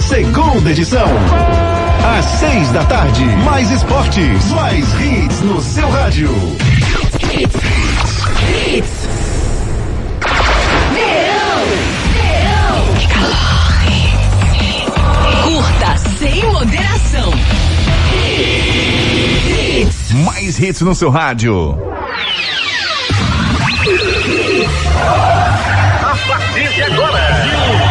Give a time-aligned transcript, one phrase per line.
[0.00, 1.06] segunda edição.
[2.18, 6.30] Às seis da tarde, mais esportes, mais hits no seu rádio.
[7.20, 7.54] Hits,
[8.74, 9.08] hits,
[15.42, 17.32] Curta sem moderação.
[20.24, 21.78] Mais hits no seu rádio.
[26.02, 27.85] A partir de agora,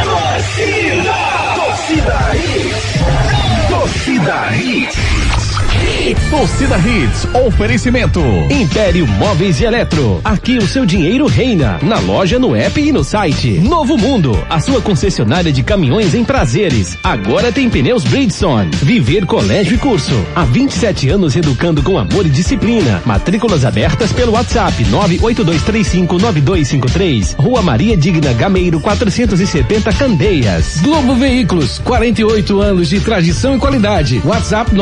[1.96, 3.00] torcida Hits,
[3.70, 5.25] torcida.
[6.30, 8.22] Torcida Hits, oferecimento.
[8.50, 10.22] Império Móveis e Eletro.
[10.24, 11.80] Aqui o seu dinheiro reina.
[11.82, 13.60] Na loja, no app e no site.
[13.60, 16.98] Novo Mundo, a sua concessionária de caminhões em prazeres.
[17.04, 18.70] Agora tem pneus Bridgestone.
[18.84, 20.14] Viver Colégio e Curso.
[20.36, 23.02] Há 27 anos educando com amor e disciplina.
[23.06, 27.36] Matrículas abertas pelo WhatsApp 982359253.
[27.38, 30.80] Rua Maria Digna Gameiro 470 Candeias.
[30.82, 34.22] Globo Veículos, 48 anos de tradição e qualidade.
[34.24, 34.74] WhatsApp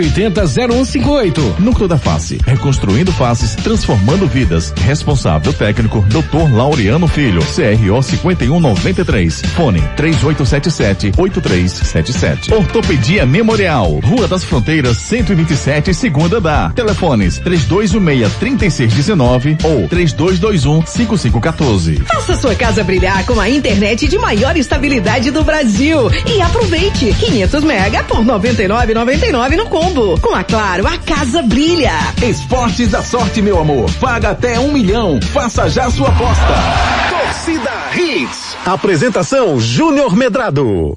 [0.00, 1.56] 99980 0158.
[1.60, 4.72] Núcleo da Face, reconstruindo faces, transformando vidas.
[4.84, 6.50] Responsável técnico, Dr.
[6.54, 9.42] Laureano Filho, CRO 5193.
[9.54, 12.50] Fone 3877-8377.
[12.52, 16.70] Ortopedia Memorial, Rua das Fronteiras 127, segunda da.
[16.70, 22.02] Telefones 3216-3619 ou 3221-5514.
[22.04, 27.62] Faça sua casa brilhar com a internet de maior estabilidade do Brasil e aproveite 500
[27.64, 29.89] mega por 99,99 no combo.
[29.92, 31.92] Com a Claro, a casa brilha.
[32.22, 33.90] Esportes da sorte, meu amor.
[34.00, 35.20] Paga até um milhão.
[35.32, 36.46] Faça já sua aposta.
[37.10, 38.56] Torcida Hits.
[38.64, 40.96] Apresentação Júnior Medrado.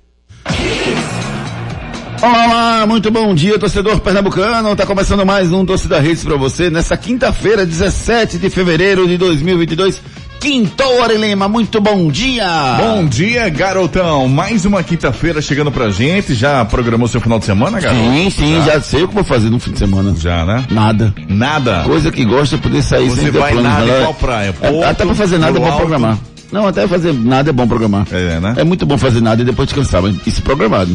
[2.22, 4.76] Olá, olá, muito bom dia, torcedor pernambucano.
[4.76, 10.02] Tá começando mais um Torcida Redes para você nessa quinta-feira, 17 de fevereiro de 2022.
[10.44, 12.46] Quintor Lima, muito bom dia!
[12.78, 14.28] Bom dia, garotão.
[14.28, 16.36] Mais uma quinta-feira chegando pra gente.
[16.36, 18.02] Já programou seu final de semana, garoto?
[18.04, 20.14] Sim, sim, já, sei o que vou fazer no fim de semana.
[20.20, 20.66] Já, né?
[20.70, 21.16] Nada.
[21.30, 21.84] Nada.
[21.86, 24.00] Coisa que gosta é poder sair Você sem ter vai nada né?
[24.00, 24.50] em qual praia?
[24.50, 25.78] É, Porto, até pra fazer nada é bom Alto?
[25.78, 26.18] programar.
[26.52, 28.06] Não, até fazer nada é bom programar.
[28.12, 28.56] É, né?
[28.58, 30.92] É muito bom fazer nada e depois descansar, mas isso programado.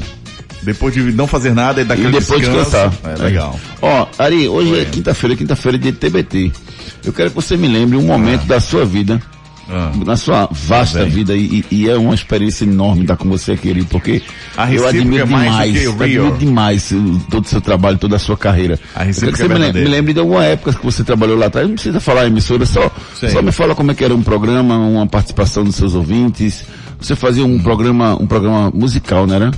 [0.63, 2.65] Depois de não fazer nada e E daquele depois descanso.
[2.71, 2.93] descansar.
[3.03, 3.59] É legal.
[3.81, 4.83] Ó, Ari, hoje Oi.
[4.83, 6.53] é quinta-feira, quinta-feira de TBT.
[7.03, 9.23] Eu quero que você me lembre um momento da sua vida,
[9.71, 9.93] Ah.
[10.05, 11.09] na sua vasta Bem.
[11.11, 14.23] vida, e, e é uma experiência enorme estar com você, querido, porque
[14.57, 15.55] A eu recíproca admiro é demais,
[15.99, 16.95] admiro demais
[17.31, 18.79] todo o seu trabalho, toda a sua carreira.
[18.95, 19.89] A Eu quero que você é me, lem- verdadeira.
[19.91, 22.91] me lembre de alguma época que você trabalhou lá atrás, não precisa falar emissora, só,
[23.15, 23.29] Sim.
[23.29, 26.65] só me fala como é que era um programa, uma participação dos seus ouvintes.
[27.01, 27.55] Você fazia Hum.
[27.55, 29.51] um programa, um programa musical, não era?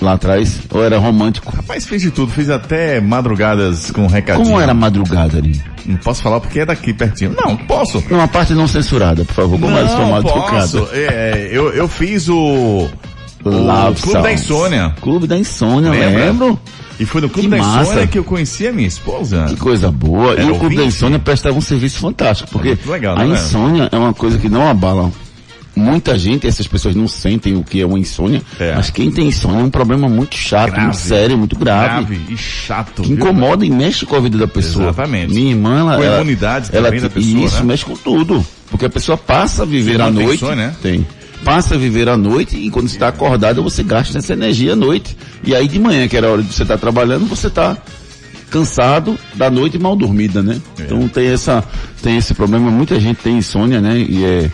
[0.00, 0.60] Lá atrás?
[0.70, 1.54] Ou era romântico?
[1.54, 2.32] Rapaz, fiz de tudo.
[2.32, 4.44] Fiz até madrugadas com recadinho.
[4.46, 5.60] Como era madrugada ali?
[5.86, 7.34] Não posso falar porque é daqui pertinho.
[7.40, 8.02] Não, posso.
[8.10, 9.60] Uma parte não censurada, por favor.
[9.60, 10.50] Como era a sua Não, madrugada?
[10.50, 10.88] posso.
[10.92, 12.88] É, eu, eu fiz o...
[13.44, 14.40] O Love Clube da Songs.
[14.42, 14.94] Insônia.
[15.02, 16.24] Clube da Insônia, Lembra?
[16.24, 16.58] lembro.
[16.98, 17.82] E foi no Clube Que da massa.
[17.90, 19.44] Insônia que eu conheci a minha esposa.
[19.48, 20.32] Que coisa boa.
[20.32, 20.96] Era e o Clube da ouvinte?
[20.96, 23.34] Insônia prestava um serviço fantástico, porque muito legal, a né?
[23.34, 25.10] insônia é uma coisa que não abala
[25.76, 28.74] muita gente, essas pessoas não sentem o que é uma insônia, É.
[28.74, 30.82] mas quem tem insônia é um problema muito chato, Grave.
[30.82, 32.04] muito sério, muito grave.
[32.14, 33.02] Grave e chato.
[33.02, 33.16] Que viu?
[33.16, 34.86] incomoda e mexe com a vida da pessoa.
[34.86, 35.32] Exatamente.
[35.34, 37.62] Minha irmã, ela, Com a ela- imunidade ela, também da pessoa, Isso, né?
[37.64, 38.44] mexe com tudo.
[38.70, 40.34] Porque a pessoa passa a viver à noite.
[40.36, 40.74] insônia, né?
[40.82, 41.06] Tem.
[41.44, 44.76] Passa a viver à noite e quando você está acordado você gasta essa energia à
[44.76, 45.16] noite.
[45.44, 47.76] E aí de manhã, que era a hora de você estar trabalhando, você está
[48.50, 50.60] cansado da noite e mal dormida, né?
[50.78, 50.82] É.
[50.82, 51.64] Então tem essa,
[52.02, 52.70] tem esse problema.
[52.70, 53.98] Muita gente tem insônia, né?
[53.98, 54.50] E é,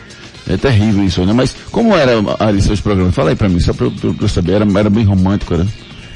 [0.52, 1.34] é terrível a insônia.
[1.34, 3.14] Mas como era, Ari, seus programas?
[3.14, 4.52] Fala aí pra mim, só pra, eu- pra eu saber.
[4.52, 5.66] Era, era bem romântico, era?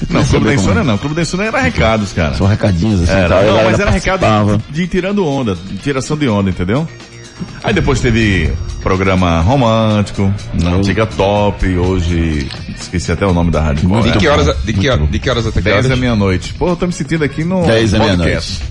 [0.09, 0.97] Não, Clube da Insônia não.
[0.97, 2.33] Clube da Insônia era recados, cara.
[2.35, 6.17] São recadinhos assim, Era, tal, não, mas era recado de, de tirando onda, de tiração
[6.17, 6.85] de onda, entendeu?
[7.63, 8.51] Aí depois teve
[8.83, 10.75] programa romântico, Não.
[10.75, 12.47] antiga top, hoje
[12.79, 13.87] esqueci até o nome da rádio.
[13.89, 15.89] Muito De que horas, de que, de que horas até que 10 horas?
[15.89, 16.53] da meia-noite.
[16.53, 18.61] Pô, eu tô me sentindo aqui no 10 da podcast.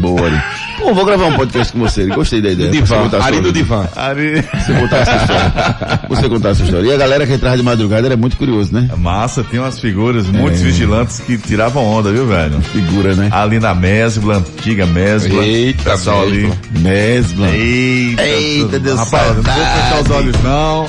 [0.00, 0.42] Boa, Ari.
[0.78, 2.06] Pô, vou gravar um podcast com você.
[2.06, 2.68] Gostei da ideia.
[2.70, 3.88] Do Você divã, contar a Ari do divã.
[3.96, 4.42] Ari...
[4.42, 6.00] Você contar essa história.
[6.08, 6.86] Você contar essa história.
[6.88, 8.88] E a galera que entrava de madrugada era muito curioso, né?
[8.96, 10.64] Massa, tem umas figuras, muitos É.
[10.64, 12.60] vigilantes que tiravam onda, viu, velho?
[12.60, 13.28] Figura, né?
[13.32, 15.42] Ali na Mesbla, antiga Mesbla.
[15.44, 16.52] Eita, pessoal ali.
[16.78, 17.48] Mesbla.
[17.50, 20.86] Eita, Eita, Deus Rapaz, não vou fechar os olhos não.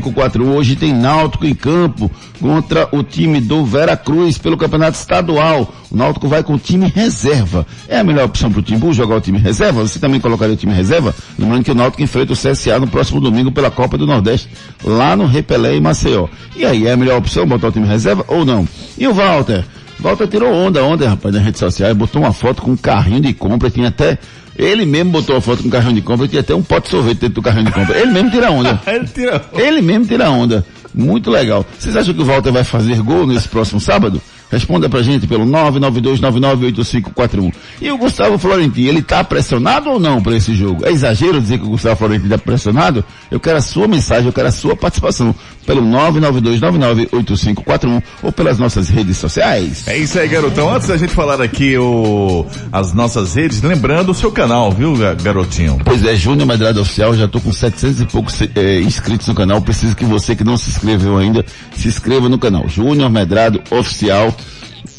[0.00, 0.54] 992998541.
[0.54, 2.10] Hoje tem Náutico em campo
[2.40, 5.74] contra o time do Vera Cruz pelo Campeonato Estadual.
[5.90, 7.66] O Náutico vai com o time reserva.
[7.88, 9.86] É a melhor opção para o Timbu jogar o time reserva?
[9.86, 11.14] Você também colocaria o time reserva?
[11.38, 14.48] Lembrando que o Náutico enfrenta o CSA no próximo domingo pela Copa do Nordeste,
[14.82, 16.28] lá no Repelé em Maceió.
[16.56, 18.66] E aí, é a melhor opção botar o time reserva ou não?
[18.96, 19.64] E o Walter?
[19.98, 23.34] Walter tirou onda ontem, rapaz, nas redes sociais, botou uma foto com um carrinho de
[23.34, 24.18] compra, tinha até
[24.56, 26.90] ele mesmo botou a foto com o carrinho de compra, tinha até um pote de
[26.90, 27.98] sorvete dentro do carrinho de compra.
[27.98, 28.80] Ele mesmo tira onda.
[28.86, 30.64] Ele tira Ele mesmo tira onda.
[30.94, 31.64] Muito legal.
[31.78, 34.20] Vocês acham que o Walter vai fazer gol nesse próximo sábado?
[34.50, 37.52] Responda pra gente pelo 992998541.
[37.80, 40.84] E o Gustavo Florentino, ele tá pressionado ou não para esse jogo?
[40.86, 43.04] É exagero dizer que o Gustavo Florentino tá pressionado?
[43.30, 45.34] Eu quero a sua mensagem, eu quero a sua participação
[45.66, 49.86] pelo 992998541 ou pelas nossas redes sociais.
[49.86, 50.72] É isso aí, garotão.
[50.74, 55.14] Antes da gente falar aqui o, as nossas redes, lembrando o seu canal, viu, ga-
[55.14, 55.78] garotinho?
[55.84, 59.60] Pois é, Júnior Medrado Oficial, já tô com 700 e poucos eh, inscritos no canal.
[59.60, 61.44] Preciso que você que não se inscreveu ainda,
[61.76, 62.68] se inscreva no canal.
[62.68, 64.34] Júnior Medrado Oficial.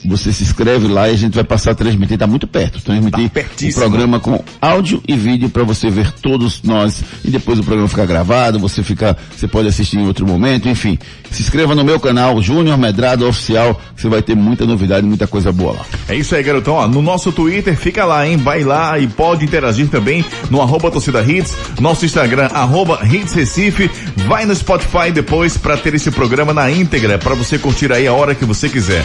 [0.06, 3.30] Você se inscreve lá e a gente vai passar a transmitir, tá muito perto, transmitir
[3.30, 7.63] Tá o programa com áudio e vídeo para você ver todos nós e depois o
[7.63, 10.98] programa fica gravado, você fica, você pode assistir em outro momento, enfim.
[11.30, 15.51] Se inscreva no meu canal, Júnior Medrado Oficial, você vai ter muita novidade, muita coisa
[15.51, 15.86] boa lá.
[16.09, 16.74] É isso aí, garotão.
[16.74, 18.38] Ó, no nosso Twitter, fica lá, hein?
[18.38, 23.89] Vai lá e pode interagir também no arroba torcida hits, nosso Instagram, arroba hits Recife.
[24.27, 28.13] Vai no Spotify depois para ter esse programa na íntegra, para você curtir aí a
[28.13, 29.03] hora que você quiser.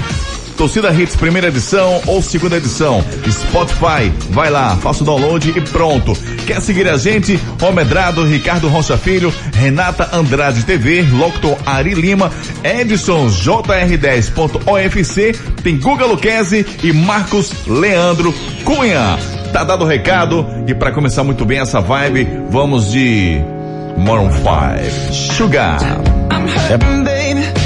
[0.57, 3.05] Torcida Hits, primeira edição ou segunda edição.
[3.31, 6.17] Spotify, vai lá, faça o download e pronto.
[6.47, 7.39] Quer seguir a gente?
[7.63, 12.33] Homedrado, Ricardo Rocha Filho, Renata Andrade TV, Locutor Ari Lima,
[12.65, 19.19] Edson JR10.ofc, tem Guga Luquezzi e Marcos Leandro Cunha.
[19.53, 23.39] Tá dado o recado e para começar muito bem essa vibe, vamos de
[23.99, 25.13] Maroon 5.
[25.13, 25.79] Sugar.
[26.31, 27.66] I'm hurting, baby.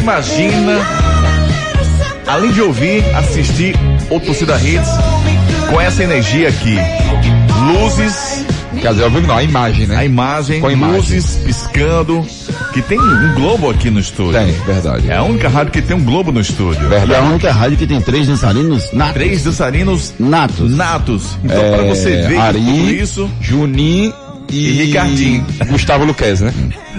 [0.00, 0.78] Imagina,
[2.26, 3.74] além de ouvir, assistir
[4.10, 4.88] o Torcida Hits
[5.68, 6.76] com essa energia aqui.
[7.72, 8.44] Luzes,
[8.80, 9.96] Quer dizer, que não, a imagem, né?
[9.96, 10.96] a imagem, Com a imagem.
[10.96, 12.24] luzes piscando,
[12.72, 14.32] que tem um globo aqui no estúdio.
[14.40, 15.10] Tem, verdade.
[15.10, 16.80] É a única rádio que tem um globo no estúdio.
[17.06, 19.14] E a única rádio que tem três dançarinos natos.
[19.14, 20.74] Três dançarinos natos.
[20.74, 21.38] natos.
[21.44, 24.14] Então, É, para você ver Ari, tudo isso, Juninho
[24.50, 25.44] e, E Ricardinho.
[25.68, 26.52] Gustavo Luquez, né?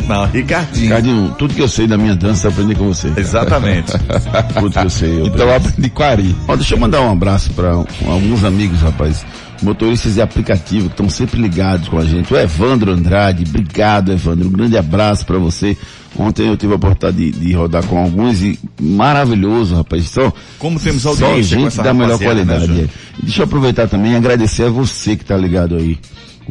[0.07, 0.83] Não, Ricardinho.
[0.83, 3.11] Ricardinho, tudo que eu sei da minha dança eu aprendi com você.
[3.15, 3.91] Exatamente.
[4.59, 5.21] Tudo que eu sei.
[5.21, 6.35] Eu Então eu aprendi com a Ari.
[6.47, 9.25] Ó, deixa eu mandar um abraço para alguns amigos, rapaz.
[9.61, 12.33] Motoristas de aplicativo que estão sempre ligados com a gente.
[12.33, 14.47] O Evandro Andrade, obrigado, Evandro.
[14.47, 15.77] Um grande abraço para você.
[16.17, 20.09] Ontem eu tive a oportunidade de, de rodar com alguns e maravilhoso, rapaz.
[20.09, 22.71] Só, Como temos só audiência com gente da melhor né, qualidade.
[22.71, 22.87] É.
[23.19, 25.97] E Deixa eu aproveitar também e agradecer a você que está ligado aí.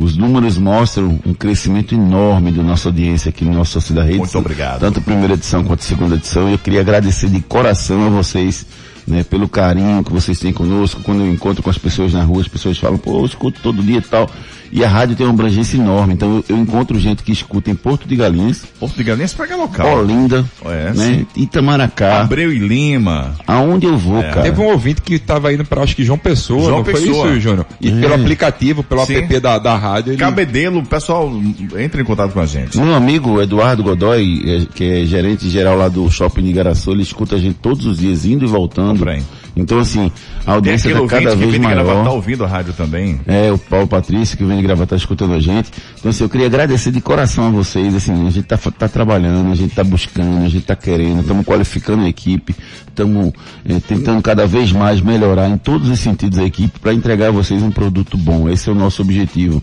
[0.00, 4.16] Os números mostram um crescimento enorme da nossa audiência aqui no nosso Torcida Rede.
[4.16, 4.80] Muito obrigado.
[4.80, 6.49] Tanto a primeira edição quanto a segunda edição.
[6.49, 8.64] E eu queria agradecer de coração a vocês,
[9.07, 11.02] né, pelo carinho que vocês têm conosco.
[11.02, 13.83] Quando eu encontro com as pessoas na rua, as pessoas falam, pô, eu escuto todo
[13.83, 14.30] dia e tal.
[14.73, 16.15] E a rádio tem uma abrangência enorme.
[16.15, 19.57] Então eu, eu encontro gente que escuta em Porto de Galinhas, Porto de Galinhas pega
[19.57, 19.99] local.
[19.99, 21.27] Olinda, É, né?
[21.37, 23.35] Itamaracá, Abreu e Lima.
[23.47, 24.43] aonde eu vou, cara.
[24.43, 27.31] Teve um ouvinte que estava indo para acho que João Pessoa, João não foi Pessoa.
[27.31, 27.67] isso, Júnior?
[27.81, 28.00] E É.
[28.00, 29.17] pelo aplicativo, pelo Sim.
[29.17, 30.19] app da, da rádio, ele...
[30.19, 31.31] Cabedelo, pessoal,
[31.79, 32.79] entra em contato com a gente.
[32.79, 37.03] Meu amigo Eduardo Godoy, eh, que é gerente geral lá do Shopping de Igaraçu, ele
[37.03, 38.99] escuta a gente todos os dias, indo e voltando.
[38.99, 39.23] Compra aí.
[39.57, 40.11] Então, assim,
[40.47, 42.14] a audiência está cada que vez vem de gravar, tá maior.
[42.14, 43.21] ouvindo a rádio também.
[43.26, 45.71] É, o Paulo Patrício, que vem de gravar, tá escutando a gente.
[45.99, 48.88] Então, assim, eu queria agradecer de coração a vocês, assim, a gente tá, fa- tá
[48.88, 52.54] trabalhando, a gente tá buscando, a gente tá querendo, estamos qualificando a equipe,
[52.88, 53.33] estamos
[53.87, 57.62] tentando cada vez mais melhorar em todos os sentidos a equipe para entregar a vocês
[57.62, 58.49] um produto bom.
[58.49, 59.62] Esse é o nosso objetivo.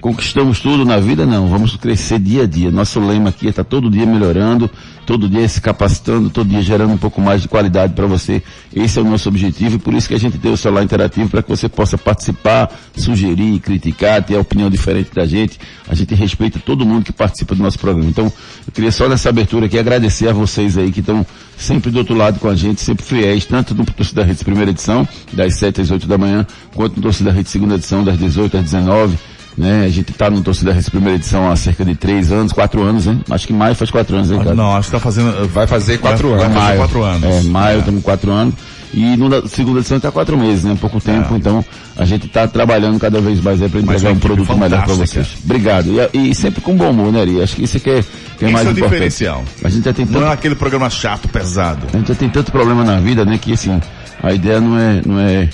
[0.00, 1.26] Conquistamos tudo na vida?
[1.26, 2.70] Não, vamos crescer dia a dia.
[2.70, 4.70] Nosso lema aqui é estar todo dia melhorando,
[5.08, 8.42] todo dia se capacitando, todo dia gerando um pouco mais de qualidade para você.
[8.76, 11.30] Esse é o nosso objetivo e por isso que a gente tem o celular interativo
[11.30, 15.58] para que você possa participar, sugerir, criticar, ter a opinião diferente da gente.
[15.88, 18.10] A gente respeita todo mundo que participa do nosso programa.
[18.10, 21.24] Então, eu queria só nessa abertura aqui agradecer a vocês aí que estão
[21.56, 25.08] sempre do outro lado com a gente, sempre fiéis, tanto no Torcida Rede primeira edição,
[25.32, 28.62] das 7 às 8 da manhã, quanto no Torcida Rede segunda edição, das 18 às
[28.62, 29.18] 19
[29.58, 29.84] né?
[29.84, 33.06] A gente tá no Torcida Rede primeira edição há cerca de três anos, quatro anos,
[33.06, 33.18] né?
[33.28, 34.54] Acho que maio faz quatro anos, hein, cara?
[34.54, 35.48] Não, acho que tá fazendo...
[35.48, 36.54] Vai fazer quatro vai, anos.
[36.54, 37.24] Vai fazer quatro anos.
[37.24, 38.54] É, maio, estamos quatro anos.
[38.94, 40.76] E no da segunda edição está quatro meses, né?
[40.80, 41.62] Pouco tempo, então
[41.96, 44.94] a gente está trabalhando cada vez mais aí para entregar uma um produto melhor para
[44.94, 45.36] vocês.
[45.44, 45.90] Obrigado.
[46.14, 47.42] E, e sempre com bom humor, né, Ari?
[47.42, 48.04] Acho que isso é que é,
[48.38, 48.92] que é mais é importante.
[48.92, 49.44] diferencial.
[49.62, 51.86] A gente já tem tanto Não é aquele programa chato, pesado.
[51.92, 53.78] a gente já tem tanto problema na vida, né, que assim,
[54.22, 55.48] a ideia não é, não é,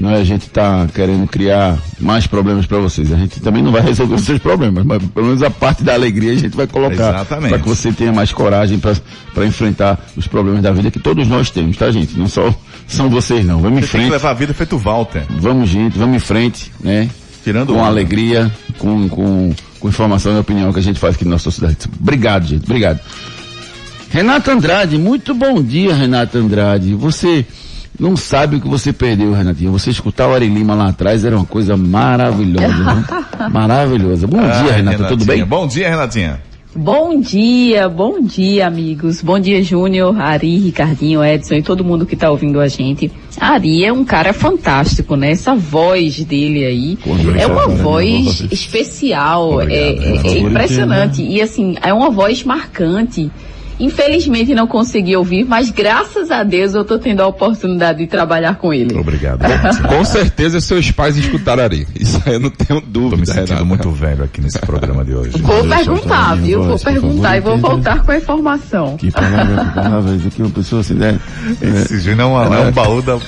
[0.00, 3.12] não é a gente tá querendo criar mais problemas para vocês.
[3.12, 5.92] A gente também não vai resolver os seus problemas, mas pelo menos a parte da
[5.92, 7.50] alegria a gente vai colocar Exatamente.
[7.50, 11.50] para que você tenha mais coragem para enfrentar os problemas da vida que todos nós
[11.50, 12.18] temos, tá, gente?
[12.18, 12.52] Não só
[12.88, 13.60] são vocês não.
[13.60, 14.10] Vamos em Você tem que frente.
[14.10, 15.24] levar a vida feito Walter.
[15.28, 17.08] Vamos, gente, vamos em frente, né?
[17.44, 21.32] Tirando com alegria, com, com, com informação e opinião que a gente faz aqui na
[21.32, 21.76] nossa sociedade.
[22.00, 22.64] Obrigado, gente.
[22.64, 23.00] Obrigado.
[24.10, 26.94] Renata Andrade, muito bom dia, Renata Andrade.
[26.94, 27.46] Você
[28.00, 29.70] não sabe o que você perdeu, Renatinha.
[29.70, 33.04] Você escutar o Ari Lima lá atrás era uma coisa maravilhosa, né?
[33.52, 34.26] Maravilhosa.
[34.26, 35.44] Bom dia, Ai, Renata, tudo bem?
[35.44, 36.40] Bom dia, Renatinha.
[36.74, 39.20] Bom dia, bom dia, amigos.
[39.20, 43.10] Bom dia, Júnior, Ari, Ricardinho, Edson e todo mundo que tá ouvindo a gente.
[43.38, 45.32] Ari é um cara fantástico, né?
[45.32, 51.22] Essa voz dele aí Quando é uma voz especial, Obrigado, é, é, impressionante.
[51.22, 53.30] E assim, é uma voz marcante.
[53.80, 58.56] Infelizmente não consegui ouvir, mas graças a Deus eu tô tendo a oportunidade de trabalhar
[58.56, 58.94] com ele.
[58.96, 59.40] Obrigado.
[59.88, 61.86] Com certeza seus pais escutaram Ari.
[61.98, 63.64] Isso aí eu não tenho Tô me dúvida, sentindo Renata.
[63.64, 65.38] muito velho aqui nesse programa de hoje.
[65.40, 66.58] Vou Deixa perguntar, viu?
[66.58, 68.96] Vou voz, por perguntar favor, e vou voltar com a informação.
[68.96, 70.14] Que palavra, que palavra.
[70.16, 71.18] Isso aqui é uma pessoa assim, né?
[71.60, 73.18] Esse é, uma- é um baú da...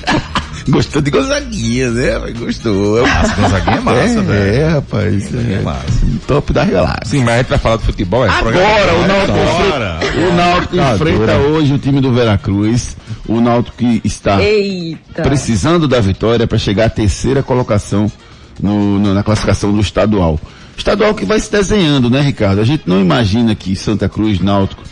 [0.69, 2.33] Gostou de Gonzaguinha, né?
[2.39, 2.99] Gostou.
[2.99, 4.55] É, Gonzaguinha é massa, é, velho.
[4.63, 5.35] é, rapaz.
[5.35, 5.83] É, massa.
[6.27, 7.09] Top das galáxias.
[7.09, 9.99] Sim, mas a gente vai falar do futebol, é Agora, o Náutico, Agora.
[10.31, 12.97] o Náutico enfrenta hoje o time do Veracruz.
[13.27, 15.23] O Náutico que está Eita!
[15.23, 18.11] precisando da vitória para chegar à terceira colocação
[18.61, 20.39] no- no- na classificação do estadual.
[20.77, 22.61] Estadual que vai se desenhando, né, Ricardo?
[22.61, 24.83] A gente não imagina que Santa Cruz, Náutico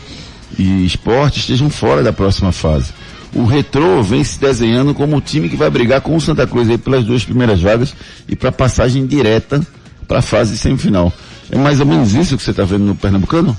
[0.57, 2.91] e Esporte estejam fora da próxima fase.
[3.33, 6.69] O Retrô vem se desenhando como o time que vai brigar com o Santa Cruz
[6.69, 7.93] aí pelas duas primeiras vagas
[8.27, 9.65] e para passagem direta
[10.07, 11.11] para a fase semifinal.
[11.49, 13.55] É mais ou menos isso que você está vendo no Pernambucano?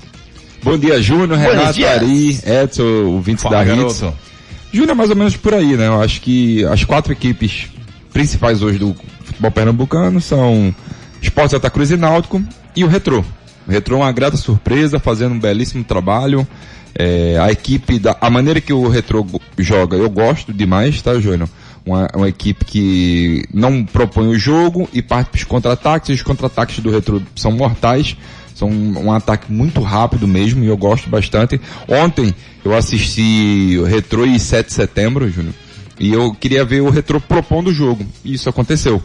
[0.62, 1.84] Bom dia, Júnior, Renato.
[1.84, 4.00] Ari, Edson, ouvintes Fala, da Hits.
[4.00, 4.18] garoto.
[4.72, 5.88] Júnior é mais ou menos por aí, né?
[5.88, 7.68] Eu acho que as quatro equipes
[8.12, 10.74] principais hoje do futebol pernambucano são
[11.20, 12.42] Esporte Santa Cruz e Náutico
[12.76, 13.24] e o Retrô.
[13.66, 16.46] O Retrô é uma grata surpresa, fazendo um belíssimo trabalho.
[16.94, 21.18] É, a equipe, da, a maneira que o Retrô go- joga, eu gosto demais, tá,
[21.18, 21.48] Júnior?
[21.84, 26.10] Uma, uma equipe que não propõe o jogo e parte para os contra-ataques.
[26.14, 28.16] Os contra-ataques do Retrô são mortais.
[28.54, 31.60] São um, um ataque muito rápido mesmo e eu gosto bastante.
[31.88, 32.32] Ontem
[32.64, 35.54] eu assisti o Retrô e 7 de setembro, Júnior.
[35.98, 38.04] E eu queria ver o Retrô propondo o jogo.
[38.24, 39.02] E isso aconteceu.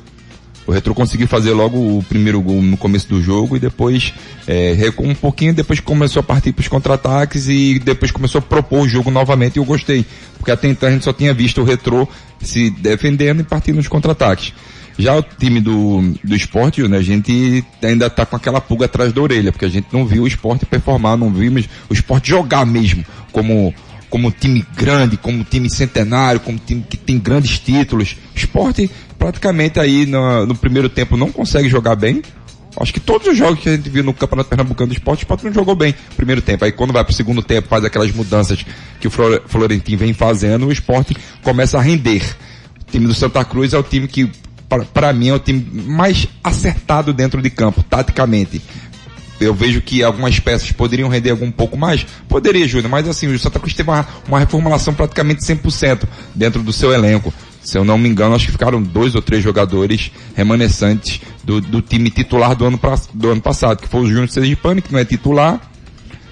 [0.67, 4.13] O Retro conseguiu fazer logo o primeiro gol no começo do jogo e depois
[4.45, 8.41] é, recuou um pouquinho, depois começou a partir para os contra-ataques e depois começou a
[8.41, 10.05] propor o jogo novamente e eu gostei.
[10.37, 12.07] Porque até então a gente só tinha visto o Retro
[12.41, 14.51] se defendendo e partindo nos contra-ataques.
[14.99, 19.13] Já o time do, do esporte, né, a gente ainda tá com aquela pulga atrás
[19.13, 22.65] da orelha, porque a gente não viu o esporte performar, não vimos o esporte jogar
[22.65, 23.73] mesmo, como
[24.09, 28.15] como time grande, como time centenário, como time que tem grandes títulos.
[28.33, 32.21] O esporte praticamente aí no, no primeiro tempo não consegue jogar bem.
[32.79, 35.53] Acho que todos os jogos que a gente viu no Campeonato Pernambucano do Esporte, o
[35.53, 36.63] jogou bem primeiro tempo.
[36.63, 38.63] Aí quando vai pro segundo tempo, faz aquelas mudanças
[38.99, 42.21] que o Flor- Florentino vem fazendo, o esporte começa a render.
[42.87, 44.29] O time do Santa Cruz é o time que
[44.93, 48.61] para mim é o time mais acertado dentro de campo, taticamente.
[49.39, 52.05] Eu vejo que algumas peças poderiam render algum pouco mais.
[52.27, 56.73] Poderia, Júnior, mas assim, o Santa Cruz teve uma, uma reformulação praticamente 100% dentro do
[56.73, 57.33] seu elenco.
[57.67, 61.81] Se eu não me engano, acho que ficaram dois ou três jogadores remanescentes do, do
[61.81, 64.97] time titular do ano, pra, do ano passado, que foi o Júnior Sergipano, que não
[64.97, 65.59] é titular,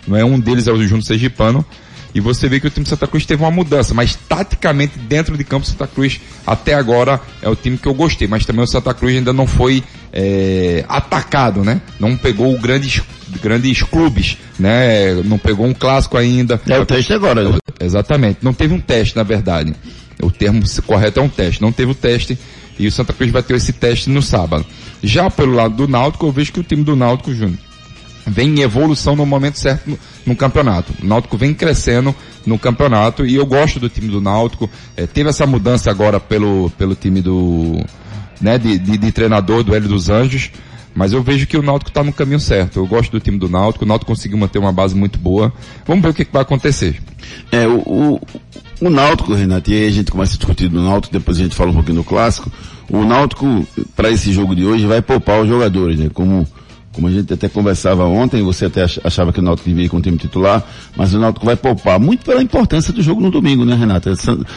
[0.07, 1.65] não é um deles é o Júnior Sergipano,
[2.13, 5.43] e você vê que o time Santa Cruz teve uma mudança, mas taticamente dentro de
[5.43, 8.93] campo Santa Cruz até agora é o time que eu gostei, mas também o Santa
[8.93, 11.81] Cruz ainda não foi é, atacado, né?
[11.99, 13.01] Não pegou grandes
[13.41, 15.15] grandes clubes, né?
[15.25, 16.61] Não pegou um clássico ainda.
[16.65, 17.49] É o teste agora.
[17.49, 17.57] Né?
[17.77, 18.37] Exatamente.
[18.41, 19.75] Não teve um teste, na verdade.
[20.21, 21.61] O termo correto é um teste.
[21.61, 22.37] Não teve o teste
[22.77, 24.65] e o Santa Cruz vai ter esse teste no sábado.
[25.03, 27.59] Já pelo lado do Náutico, eu vejo que o time do Náutico, Júnior,
[28.27, 30.93] vem em evolução no momento certo no, no, campeonato.
[31.01, 32.13] O Náutico vem crescendo
[32.45, 34.69] no campeonato e eu gosto do time do Náutico.
[34.97, 37.83] É, teve essa mudança agora pelo, pelo time do,
[38.41, 40.51] né, de, de, de treinador do Hélio dos Anjos.
[40.95, 42.79] Mas eu vejo que o Náutico está no caminho certo.
[42.79, 43.83] Eu gosto do time do Náutico.
[43.83, 45.53] O Náutico conseguiu manter uma base muito boa.
[45.85, 47.01] Vamos ver o que, que vai acontecer.
[47.51, 48.21] É, o, o,
[48.79, 51.53] o Náutico, Renato, e aí a gente começa a discutir do Náutico, depois a gente
[51.53, 52.49] fala um pouquinho do clássico.
[52.89, 56.09] O Náutico, para esse jogo de hoje, vai poupar os jogadores, né?
[56.13, 56.47] Como
[56.95, 59.97] como a gente até conversava ontem, você até achava que o Náutico devia ir com
[59.97, 60.63] o time titular,
[60.95, 64.13] mas o Náutico vai poupar, muito pela importância do jogo no domingo, né, Renata?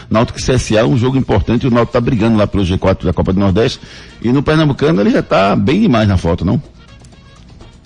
[0.08, 3.32] Náutico CSA é um jogo importante, o Náutico está brigando lá pelo G4 da Copa
[3.32, 3.80] do Nordeste,
[4.22, 6.62] e no Pernambucano ele já está bem demais na foto, não?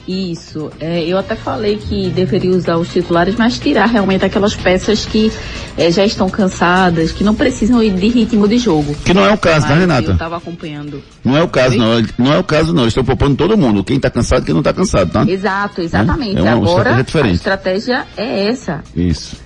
[0.06, 0.71] Isso.
[0.80, 5.32] É, eu até falei que deveria usar os titulares, mas tirar realmente aquelas peças que
[5.76, 8.94] é, já estão cansadas, que não precisam de ritmo de jogo.
[9.04, 10.09] Que não é o caso, tá, Renata?
[10.09, 11.02] Eu estava acompanhando.
[11.25, 12.02] Não é o caso, não.
[12.18, 12.87] Não é o caso, não.
[12.87, 13.85] Estão poupando todo mundo.
[13.85, 15.25] Quem está cansado quem não está cansado, tá?
[15.28, 16.38] Exato, exatamente.
[16.38, 18.82] É, uma Agora, estratégia a estratégia é essa.
[18.94, 19.37] Isso.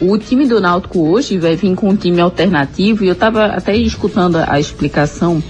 [0.00, 3.74] O time do Náutico hoje vai vir com um time alternativo e eu estava até
[3.74, 5.42] escutando a explicação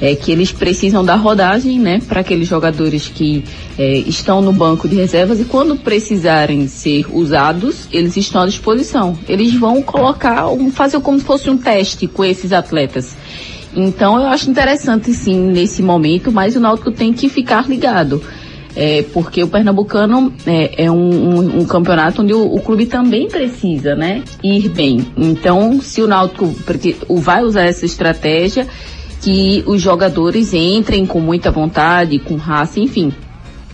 [0.00, 3.44] é que eles precisam da rodagem, né, para aqueles jogadores que
[3.78, 9.18] é, estão no banco de reservas e quando precisarem ser usados, eles estão à disposição.
[9.28, 13.16] Eles vão colocar, fazer como se fosse um teste com esses atletas.
[13.74, 18.22] Então eu acho interessante sim nesse momento, mas o Náutico tem que ficar ligado.
[18.76, 23.26] É, porque o Pernambucano é, é um, um, um, campeonato onde o, o, clube também
[23.26, 25.04] precisa, né, ir bem.
[25.16, 26.54] Então, se o Náutico
[27.08, 28.68] vai usar essa estratégia,
[29.20, 33.12] que os jogadores entrem com muita vontade, com raça, enfim.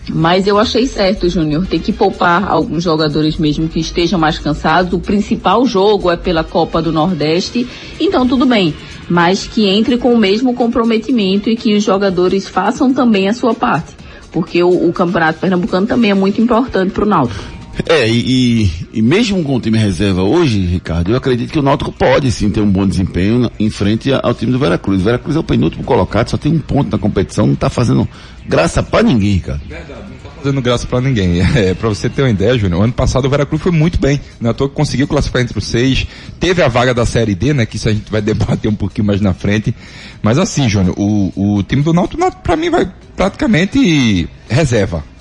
[0.08, 4.92] Mas eu achei certo, Júnior, tem que poupar alguns jogadores mesmo que estejam mais cansados.
[4.92, 7.66] O principal jogo é pela Copa do Nordeste,
[7.98, 8.74] então tudo bem.
[9.08, 13.54] Mas que entre com o mesmo comprometimento e que os jogadores façam também a sua
[13.54, 13.94] parte.
[14.30, 17.53] Porque o, o Campeonato Pernambucano também é muito importante para o Náutico.
[17.88, 21.90] É, e, e, mesmo com o time reserva hoje, Ricardo, eu acredito que o Náutico
[21.92, 25.00] pode sim ter um bom desempenho em frente ao time do Veracruz.
[25.00, 28.08] O Veracruz é o penúltimo colocado, só tem um ponto na competição, não está fazendo
[28.46, 29.62] graça para ninguém, Ricardo.
[29.68, 31.42] Verdade, não tá fazendo graça para ninguém.
[31.54, 34.48] É, para você ter uma ideia, Júnior, ano passado o Veracruz foi muito bem, na
[34.48, 34.54] né?
[34.54, 36.06] toa que conseguiu classificar entre os seis,
[36.40, 39.06] teve a vaga da Série D, né, que isso a gente vai debater um pouquinho
[39.06, 39.74] mais na frente.
[40.22, 45.13] Mas assim, Júnior, o, o time do Náutico, para mim, vai praticamente reserva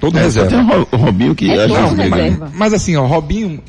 [0.00, 0.50] Todo é, reserva.
[0.50, 0.58] Tem
[0.92, 3.60] o Robinho que é não, mas, mas, assim, ó, Robinho,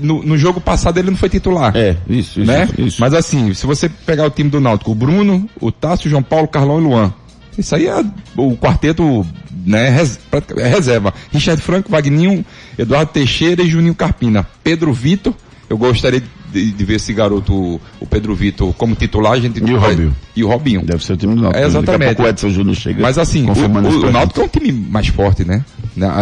[0.00, 1.76] no, no, jogo passado ele não foi titular.
[1.76, 2.68] É, isso, isso, né?
[2.78, 3.00] isso.
[3.00, 6.22] Mas assim, se você pegar o time do Náutico, o Bruno, o Tássio, o João
[6.22, 7.14] Paulo, o Carlão e o Luan.
[7.56, 8.04] Isso aí é
[8.36, 9.24] o quarteto,
[9.64, 10.18] né, res,
[10.56, 11.14] é reserva.
[11.32, 12.44] Richard Franco, Vagninho,
[12.76, 14.46] Eduardo Teixeira e Juninho Carpina.
[14.62, 15.34] Pedro Vitor,
[15.70, 16.26] eu gostaria de,
[16.62, 20.16] de, ver esse garoto, o Pedro Vitor, como titular, a gente e o Robinho.
[20.36, 20.82] E o Robinho.
[20.82, 21.62] Deve ser o time do Náutico.
[21.62, 22.22] É, exatamente.
[22.22, 23.02] o Edson Júnior chega.
[23.02, 25.64] Mas assim, o, o, o Náutico é um time mais forte, né?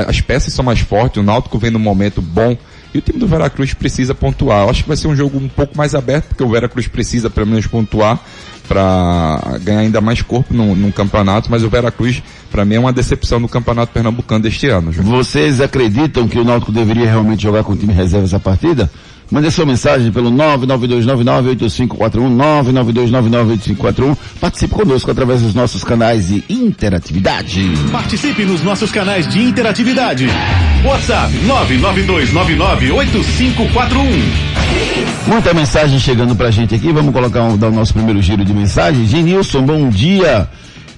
[0.07, 2.57] As peças são mais fortes, o Náutico vem num momento bom.
[2.95, 4.65] E o time do Veracruz precisa pontuar.
[4.65, 7.31] Eu acho que vai ser um jogo um pouco mais aberto, porque o Veracruz precisa
[7.31, 8.21] pelo menos pontuar
[8.69, 12.93] para ganhar ainda mais corpo no, no campeonato, mas o Veracruz, para mim, é uma
[12.93, 14.93] decepção no campeonato pernambucano deste ano.
[14.93, 18.91] Vocês acreditam que o Náutico deveria realmente jogar com o time reserva essa partida?
[19.33, 22.37] Mande sua mensagem pelo 992998541,
[23.73, 24.15] 992998541.
[24.39, 27.67] Participe conosco através dos nossos canais de interatividade.
[27.91, 30.29] Participe nos nossos canais de interatividade.
[30.85, 33.97] WhatsApp 992998541.
[35.27, 36.93] Muita mensagem chegando pra gente aqui.
[36.93, 39.07] Vamos colocar dar o nosso primeiro giro de mensagem.
[39.07, 40.47] Genilson, bom dia.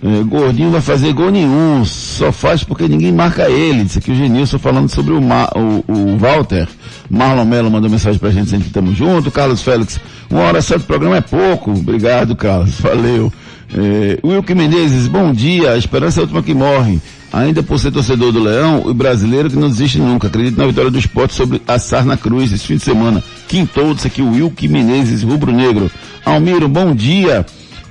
[0.06, 3.84] É, gordinho vai fazer gol nenhum, só faz porque ninguém marca ele.
[3.84, 6.68] Disse aqui o Genilson falando sobre o, Ma, o, o Walter.
[7.08, 9.32] Marlon Mello mandou mensagem pra gente, sempre estamos juntos.
[9.32, 11.70] Carlos Félix, uma hora só de programa é pouco.
[11.70, 12.78] Obrigado, Carlos.
[12.80, 13.32] Valeu.
[13.74, 15.70] É, Wilke Menezes, bom dia.
[15.70, 17.00] A esperança é a última que morre.
[17.32, 20.26] Ainda por ser torcedor do Leão, o brasileiro que não desiste nunca.
[20.26, 23.24] Acredito na vitória do esporte sobre a Sarna Cruz esse fim de semana.
[23.48, 25.90] Quintou, disse aqui o Wilke Menezes, rubro-negro.
[26.26, 27.44] Almiro, bom dia.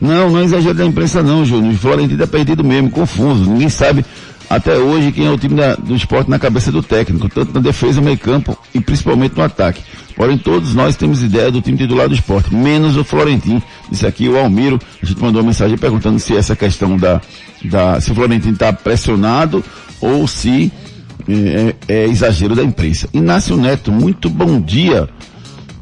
[0.03, 1.73] Não, não é exagero da imprensa não, Júnior.
[1.73, 3.49] O Florentino tá perdido mesmo, confuso.
[3.49, 4.05] Ninguém sabe
[4.49, 7.61] até hoje quem é o time da- do esporte na cabeça do técnico, tanto na
[7.61, 9.81] defesa, meio campo e principalmente no ataque.
[10.15, 13.63] Porém, todos nós temos ideia do time titular do esporte, menos o Florentino.
[13.89, 17.21] Disse aqui o Almiro, a gente mandou uma mensagem perguntando se essa questão da,
[17.63, 19.63] da se o Florentino está pressionado
[20.01, 20.69] ou se
[21.27, 23.07] é, é- é exagero da imprensa.
[23.13, 25.07] Inácio Neto, muito bom dia.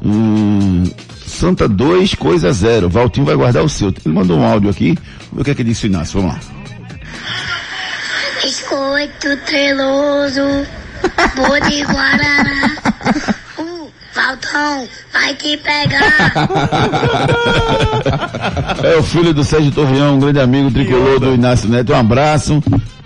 [0.04, 0.84] Hum,
[1.32, 2.88] Santa 2, coisa 0.
[2.88, 3.88] Valtinho vai guardar o seu.
[3.88, 4.94] Ele mandou um áudio aqui.
[5.30, 6.20] Vamos ver o que é que disse o Inácio.
[6.20, 6.40] Vamos lá.
[8.42, 10.66] Biscoito treloso,
[11.34, 12.76] boa de Guaraná.
[13.58, 16.32] Uh, Valtão, vai te pegar.
[18.82, 21.92] É o filho do Sérgio Torreão, um grande amigo tricolor do Inácio Neto.
[21.92, 22.62] Um abraço.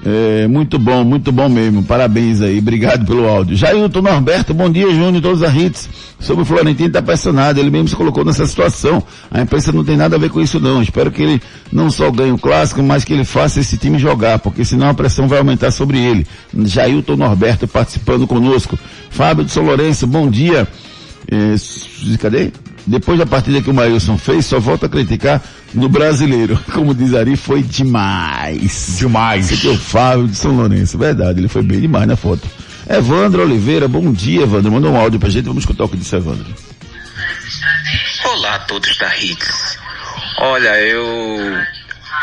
[0.08, 1.82] É, muito bom, muito bom mesmo.
[1.82, 2.60] Parabéns aí.
[2.60, 3.56] Obrigado pelo áudio.
[3.56, 5.88] Jailton Norberto, bom dia, Júnior, todos os hits.
[6.20, 7.58] Sobre o Florentino tá pressionado.
[7.58, 9.02] Ele mesmo se colocou nessa situação.
[9.28, 10.80] A imprensa não tem nada a ver com isso não.
[10.80, 11.42] Espero que ele
[11.72, 14.94] não só ganhe o clássico, mas que ele faça esse time jogar, porque senão a
[14.94, 16.24] pressão vai aumentar sobre ele.
[16.56, 18.78] Jailton Norberto participando conosco.
[19.10, 20.68] Fábio de São Lourenço, bom dia.
[21.28, 22.52] É, cadê?
[22.86, 25.42] Depois da partida que o Maílson fez, só volta a criticar
[25.74, 26.58] no brasileiro.
[26.72, 28.96] Como diz Ari, foi demais.
[28.98, 29.46] Demais.
[29.46, 30.96] Esse aqui é o Fábio de São Lourenço.
[30.96, 32.48] Verdade, ele foi bem demais na foto.
[32.88, 34.70] Evandro Oliveira, bom dia, Evandro.
[34.70, 36.46] Mandou um áudio pra gente, vamos escutar o que disse Evandro.
[38.24, 39.78] Olá a todos da Hits.
[40.38, 41.66] Olha, eu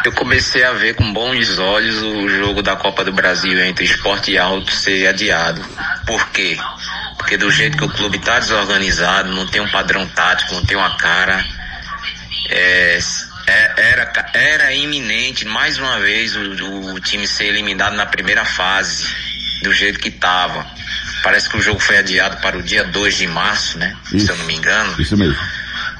[0.05, 4.31] eu comecei a ver com bons olhos o jogo da Copa do Brasil entre Esporte
[4.31, 5.61] e Alto ser adiado.
[6.05, 6.57] Por quê?
[7.17, 10.75] Porque do jeito que o clube está desorganizado, não tem um padrão tático, não tem
[10.75, 11.43] uma cara,
[12.49, 12.99] é,
[13.47, 19.07] é- era, era iminente mais uma vez o, o time ser eliminado na primeira fase,
[19.61, 20.65] do jeito que estava.
[21.23, 23.95] Parece que o jogo foi adiado para o dia 2 de março, né?
[24.09, 24.93] Se eu não me engano.
[25.01, 25.39] Isso mesmo.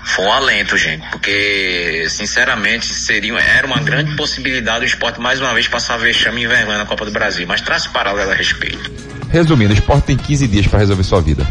[0.03, 5.53] Foi um alento, gente, porque, sinceramente, seria, era uma grande possibilidade o esporte mais uma
[5.53, 7.47] vez passar vexame e vergonha na Copa do Brasil.
[7.47, 8.91] Mas traço paralelo a respeito.
[9.29, 11.47] Resumindo, o esporte tem 15 dias para resolver sua vida.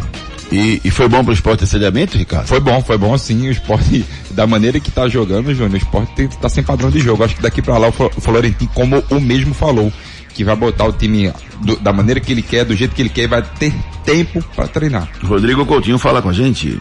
[0.51, 2.47] E, e foi bom pro esporte esse adiamento, Ricardo?
[2.47, 3.47] Foi bom, foi bom sim.
[3.47, 6.99] O esporte, da maneira que tá jogando, Júnior, o esporte tem, tá sem padrão de
[6.99, 7.23] jogo.
[7.23, 9.91] Acho que daqui pra lá o o Florentino, como o mesmo falou,
[10.33, 13.09] que vai botar o time do- da maneira que ele quer, do jeito que ele
[13.09, 13.73] quer, e vai ter
[14.05, 15.07] tempo para treinar.
[15.23, 16.79] Rodrigo Coutinho fala com a gente.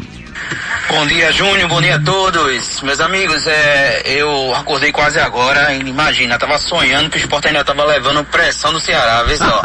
[0.88, 1.68] Bom dia, Júnior.
[1.68, 2.80] Bom dia a todos.
[2.82, 7.84] Meus amigos, é, eu acordei quase agora imagina, tava sonhando que o esporte ainda tava
[7.84, 9.62] levando pressão do Ceará, vê só.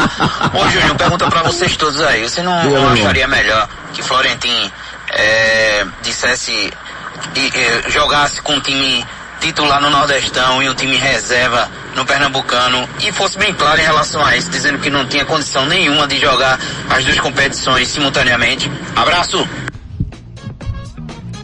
[0.54, 2.24] Ô, Júnior, pergunta pra vocês todos aí.
[2.30, 4.72] Você não, não acharia melhor que Florentin
[5.14, 9.04] é, dissesse e, e jogasse com um time
[9.40, 14.24] titular no Nordestão e um time reserva no Pernambucano e fosse bem claro em relação
[14.24, 18.72] a isso, dizendo que não tinha condição nenhuma de jogar as duas competições simultaneamente?
[18.96, 19.48] Abraço!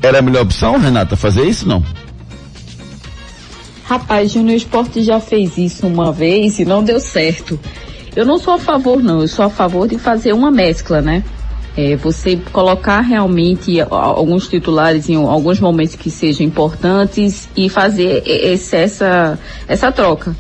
[0.02, 1.84] Era a melhor opção, Renata, fazer isso não?
[3.86, 7.60] Rapaz, Júnior Esporte já fez isso uma vez e não deu certo.
[8.16, 9.22] Eu não sou a favor, não.
[9.22, 11.24] Eu sou a favor de fazer uma mescla, né?
[11.76, 18.76] É, você colocar realmente alguns titulares em alguns momentos que sejam importantes e fazer esse-
[18.76, 20.36] essa, essa troca.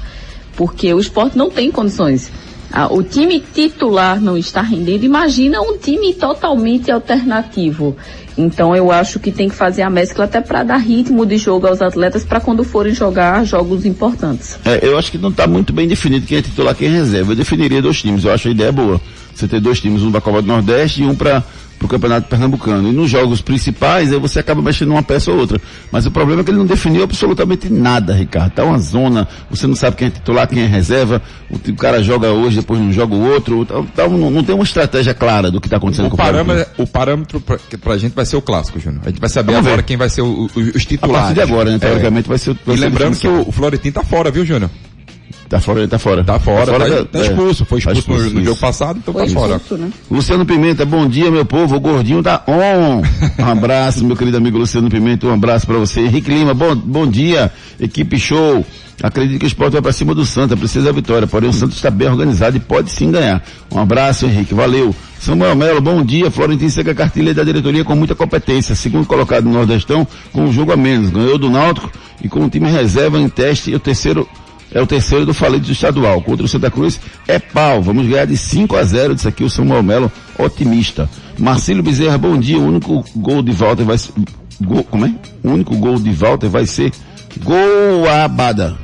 [0.55, 2.31] Porque o esporte não tem condições.
[2.71, 5.03] Ah, o time titular não está rendendo.
[5.05, 7.95] Imagina um time totalmente alternativo.
[8.37, 11.67] Então eu acho que tem que fazer a mescla até para dar ritmo de jogo
[11.67, 14.57] aos atletas para quando forem jogar jogos importantes.
[14.65, 17.31] É, eu acho que não está muito bem definido quem é titular quem é reserva.
[17.31, 18.99] Eu definiria dois times, eu acho a ideia boa.
[19.35, 21.43] Você ter dois times, um para a Copa do Nordeste e um para
[21.81, 22.87] o Campeonato Pernambucano.
[22.87, 25.59] E nos jogos principais, aí você acaba mexendo uma peça ou outra.
[25.91, 28.51] Mas o problema é que ele não definiu absolutamente nada, Ricardo.
[28.53, 32.01] Tá uma zona, você não sabe quem é titular, quem é reserva, o, o cara
[32.01, 33.65] joga hoje, depois não joga o outro.
[33.65, 36.17] Tá, tá- não, não tem uma estratégia clara do que está acontecendo O com o
[36.19, 36.45] Flamengo.
[36.45, 39.01] parâmetro, o parâmetro que pra gente vai ser o clássico, Júnior.
[39.05, 39.85] A gente vai saber Vamos agora ver.
[39.87, 41.25] quem vai ser o- o- os A titulares.
[41.27, 41.75] partir de agora, né?
[41.75, 41.79] É.
[41.79, 44.69] Teoricamente vai ser vai E a lembrando que o, o Florentino tá fora, viu, Júnior?
[45.53, 46.23] Tá fora, ele tá fora.
[46.23, 47.21] Tá fora, tá, da- tá é.
[47.27, 47.63] expulso.
[47.65, 48.45] Foi Tá expulso, no- no, isso.
[48.45, 49.55] jogo passado, então Foi tá fora.
[49.57, 49.91] expulso, né?
[50.09, 51.75] Luciano Pimenta, bom dia, meu povo.
[51.75, 53.03] O gordinho tá on.
[53.39, 55.27] Um abraço, meu querido amigo Luciano Pimenta.
[55.27, 56.01] Um abraço pra você.
[56.01, 57.51] Henrique Lima, bom, bom dia.
[57.79, 58.65] Equipe show.
[59.01, 61.27] Acredito que o esporte vai pra cima do Santa, precisa da vitória.
[61.27, 63.43] Porém, o Santos está bem organizado e pode sim ganhar.
[63.71, 64.53] Um abraço, Henrique.
[64.55, 64.95] Valeu.
[65.19, 66.31] Samuel Melo, bom dia.
[66.31, 68.73] Florentino segue a cartilha da diretoria com muita competência.
[68.73, 71.11] Segundo colocado no Nordestão, com um jogo a menos.
[71.11, 71.91] Ganhou do Náutico
[72.23, 73.71] e com o time reserva em teste.
[73.71, 74.27] E o terceiro
[74.73, 76.21] é o terceiro do falete do estadual.
[76.21, 77.81] Contra o Santa Cruz é pau.
[77.81, 79.15] Vamos ganhar de 5 a 0.
[79.15, 81.09] Disse aqui o Samuel Melo, otimista.
[81.37, 82.57] Marcelo Bezerra, bom dia.
[82.57, 84.11] O único gol de Walter vai ser.
[84.61, 85.13] Gol, como é?
[85.43, 86.91] O único gol de Walter vai ser
[87.41, 88.75] Goiabada.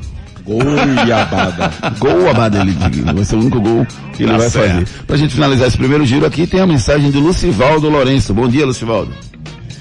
[0.44, 1.72] Goiabada.
[2.00, 3.04] Goiabada, ele diz.
[3.04, 4.72] Vai ser o único gol que ele Tá vai certo.
[4.72, 4.88] fazer.
[5.06, 8.34] Pra gente finalizar esse primeiro giro aqui, tem a mensagem do Lucivaldo Lourenço.
[8.34, 9.12] Bom dia, Lucivaldo.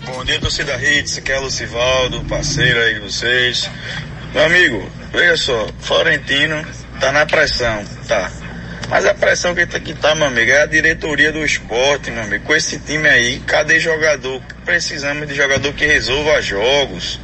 [0.06, 3.70] Bom dia, torcida Hits, aqui é Lucivaldo, parceiro aí de vocês.
[4.34, 6.64] Meu amigo, veja só, Florentino
[7.00, 8.30] tá na pressão, tá.
[8.88, 12.22] Mas a pressão que tá, que tá, meu amigo, é a diretoria do esporte, meu
[12.22, 12.44] amigo.
[12.44, 14.40] Com esse time aí, cadê jogador?
[14.64, 17.20] Precisamos de jogador que resolva jogos.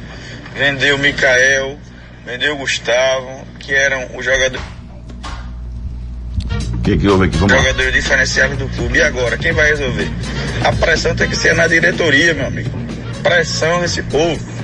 [0.55, 1.77] Vendeu o Mikael,
[2.25, 4.65] vendeu o Gustavo, que eram os jogadores.
[6.71, 7.37] O que, que houve aqui?
[7.37, 7.57] Vamos.
[7.57, 8.99] Jogadores diferenciados do clube.
[8.99, 10.07] E agora, quem vai resolver?
[10.63, 12.69] A pressão tem que ser na diretoria, meu amigo.
[13.23, 14.54] Pressão nesse povo.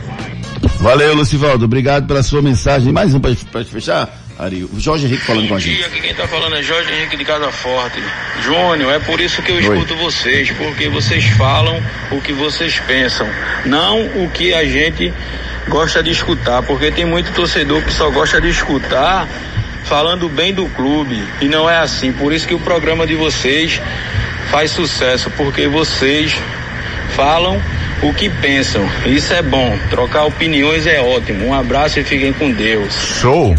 [0.82, 1.65] Valeu, Lucivaldo.
[1.65, 2.91] Obrigado pela sua mensagem.
[2.91, 4.63] Mais um para fechar, Ari.
[4.63, 5.84] O Jorge Henrique falando com a gente.
[5.84, 8.02] Aqui quem tá falando é Jorge Henrique de Casa Forte.
[8.41, 13.30] Júnior, é por isso que eu escuto vocês, porque vocês falam o que vocês pensam,
[13.63, 15.13] não o que a gente
[15.70, 19.28] gosta de escutar, porque tem muito torcedor que só gosta de escutar
[19.84, 22.12] falando bem do clube e não é assim.
[22.12, 23.80] Por isso que o programa de vocês
[24.50, 26.36] faz sucesso, porque vocês
[27.15, 27.62] falam
[28.03, 28.81] o que pensam.
[29.05, 29.77] Isso é bom.
[29.89, 31.45] Trocar opiniões é ótimo.
[31.45, 32.93] Um abraço e fiquem com Deus.
[33.21, 33.55] Show!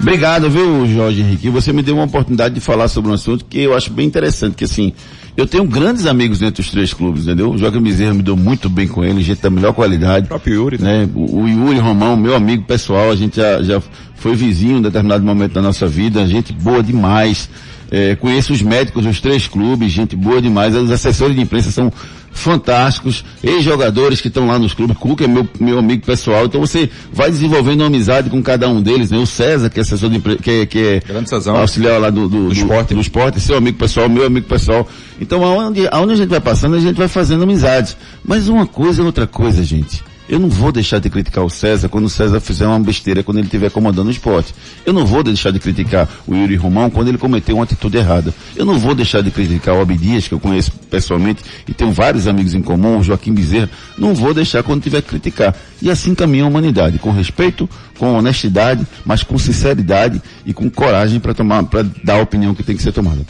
[0.00, 1.48] Obrigado, viu, Jorge Henrique?
[1.48, 4.54] Você me deu uma oportunidade de falar sobre um assunto que eu acho bem interessante,
[4.54, 4.92] que assim,
[5.36, 7.50] eu tenho grandes amigos dentro dos três clubes, entendeu?
[7.50, 10.26] O Joaquim Bezerra me deu muito bem com ele, gente da melhor qualidade.
[10.26, 11.08] O próprio Yuri, né?
[11.14, 13.82] O, o Yuri Romão, meu amigo pessoal, a gente já, já
[14.16, 17.48] foi vizinho em determinado momento da nossa vida, gente boa demais.
[17.90, 20.74] É, conheço os médicos dos três clubes, gente boa demais.
[20.74, 21.92] Os assessores de imprensa são
[22.36, 26.88] fantásticos, ex-jogadores que estão lá nos clubes, Cuca é meu, meu amigo pessoal, então você
[27.12, 29.18] vai desenvolvendo uma amizade com cada um deles, né?
[29.18, 31.02] O César, que é assessor de que, que é
[31.50, 32.94] auxiliar lá do, do, do, esporte.
[32.94, 34.86] do esporte, seu amigo pessoal, meu amigo pessoal.
[35.20, 37.96] Então aonde, aonde a gente vai passando, a gente vai fazendo amizade.
[38.24, 40.02] Mas uma coisa é outra coisa, gente.
[40.28, 43.38] Eu não vou deixar de criticar o César quando o César fizer uma besteira quando
[43.38, 44.52] ele estiver comandando o esporte.
[44.84, 48.34] Eu não vou deixar de criticar o Yuri Romão quando ele cometeu uma atitude errada.
[48.56, 52.26] Eu não vou deixar de criticar o Abdias, que eu conheço pessoalmente e tenho vários
[52.26, 53.70] amigos em comum, o Joaquim Bezerra.
[53.96, 55.54] Não vou deixar quando tiver que criticar.
[55.80, 61.20] E assim caminha a humanidade, com respeito, com honestidade, mas com sinceridade e com coragem
[61.20, 63.20] para tomar, para dar a opinião que tem que ser tomada.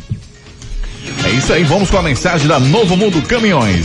[1.25, 3.85] É isso aí, vamos com a mensagem da Novo Mundo Caminhões.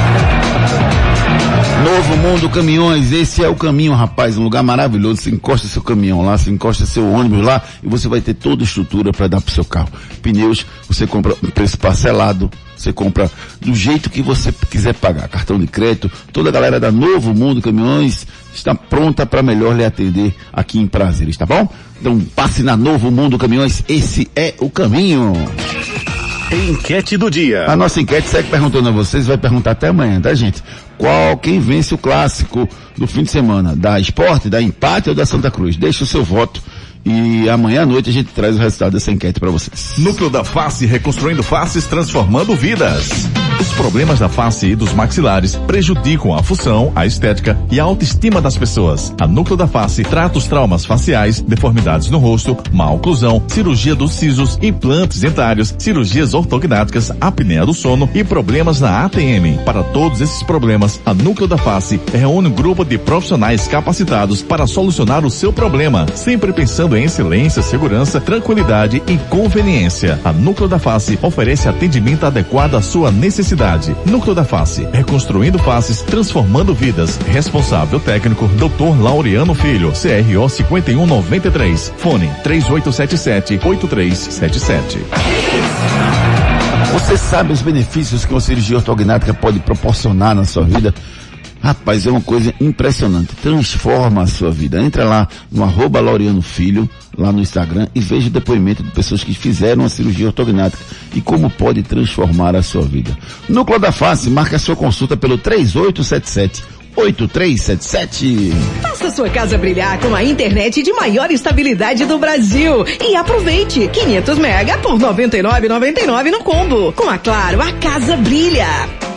[1.83, 5.21] Novo Mundo Caminhões, esse é o caminho, rapaz, um lugar maravilhoso.
[5.21, 8.61] Você encosta seu caminhão lá, você encosta seu ônibus lá e você vai ter toda
[8.61, 9.89] a estrutura para dar pro seu carro.
[10.21, 15.57] Pneus, você compra um preço parcelado, você compra do jeito que você quiser pagar, cartão
[15.57, 16.11] de crédito.
[16.31, 20.85] Toda a galera da Novo Mundo Caminhões está pronta para melhor lhe atender aqui em
[20.85, 21.67] Prazeres, tá bom?
[21.99, 25.33] Então passe na Novo Mundo Caminhões, esse é o caminho.
[26.51, 27.65] Enquete do dia.
[27.65, 30.61] A nossa enquete segue perguntando a vocês, vai perguntar até amanhã, tá gente?
[30.97, 33.73] Qual, quem vence o clássico do fim de semana?
[33.73, 35.77] Da Esporte, da Empate ou da Santa Cruz?
[35.77, 36.61] Deixe o seu voto
[37.05, 39.93] e amanhã à noite a gente traz o resultado dessa enquete para vocês.
[39.97, 43.29] Núcleo da Face, reconstruindo faces, transformando vidas.
[43.59, 48.41] Os problemas da face e dos maxilares prejudicam a função, a estética e a autoestima
[48.41, 49.13] das pessoas.
[49.21, 54.13] A Núcleo da Face trata os traumas faciais, deformidades no rosto, má oclusão, cirurgia dos
[54.13, 59.63] sisos, implantes dentários, cirurgias ortognáticas, apneia do sono e problemas na ATM.
[59.63, 64.65] Para todos esses problemas, a Núcleo da Face reúne um grupo de profissionais capacitados para
[64.65, 70.19] solucionar o seu problema, sempre pensando em excelência, segurança, tranquilidade e conveniência.
[70.23, 73.95] A Núcleo da Face oferece atendimento adequado à sua necessidade.
[74.05, 77.17] Núcleo da Face, reconstruindo faces, transformando vidas.
[77.27, 79.01] Responsável técnico, Dr.
[79.01, 81.93] Laureano Filho, CRO 5193.
[81.97, 84.99] Fone 3877 8377.
[86.93, 90.93] Você sabe os benefícios que uma cirurgia ortognática pode proporcionar na sua vida?
[91.61, 93.35] Rapaz, é uma coisa impressionante.
[93.35, 94.81] Transforma a sua vida.
[94.81, 99.23] Entra lá no arroba Laureano Filho, lá no Instagram, e veja o depoimento de pessoas
[99.23, 103.15] que fizeram a cirurgia ortognática e como pode transformar a sua vida.
[103.47, 108.51] Núcleo da Face, marca sua consulta pelo 3877 8377.
[108.81, 114.37] Faça sua casa brilhar com a internet de maior estabilidade do Brasil e aproveite 500
[114.37, 116.91] mega por 99,99 no combo.
[116.93, 119.10] Com a Claro, a casa brilha.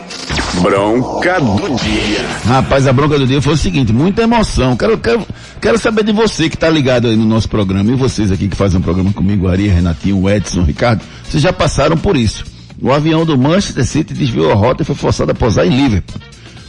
[0.61, 2.27] Bronca do dia.
[2.45, 4.77] Rapaz, a bronca do dia foi o seguinte, muita emoção.
[4.77, 5.27] Quero, quero,
[5.61, 8.57] quero saber de você que tá ligado aí no nosso programa e vocês aqui que
[8.57, 12.45] fazem um programa comigo, Ari, Renatinho, Edson, Ricardo, vocês já passaram por isso.
[12.81, 16.21] O avião do Manchester City desviou a rota e foi forçado a pousar em Liverpool.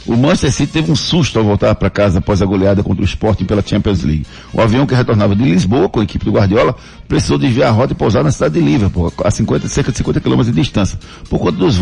[0.06, 3.04] O Manchester City teve um susto ao voltar para casa após a goleada contra o
[3.04, 4.24] Sporting pela Champions League.
[4.52, 6.76] O avião que retornava de Lisboa com a equipe do Guardiola
[7.08, 10.20] precisou desviar a rota e pousar na cidade de Liverpool, a 50, cerca de 50
[10.20, 10.96] km de distância,
[11.28, 11.76] por conta dos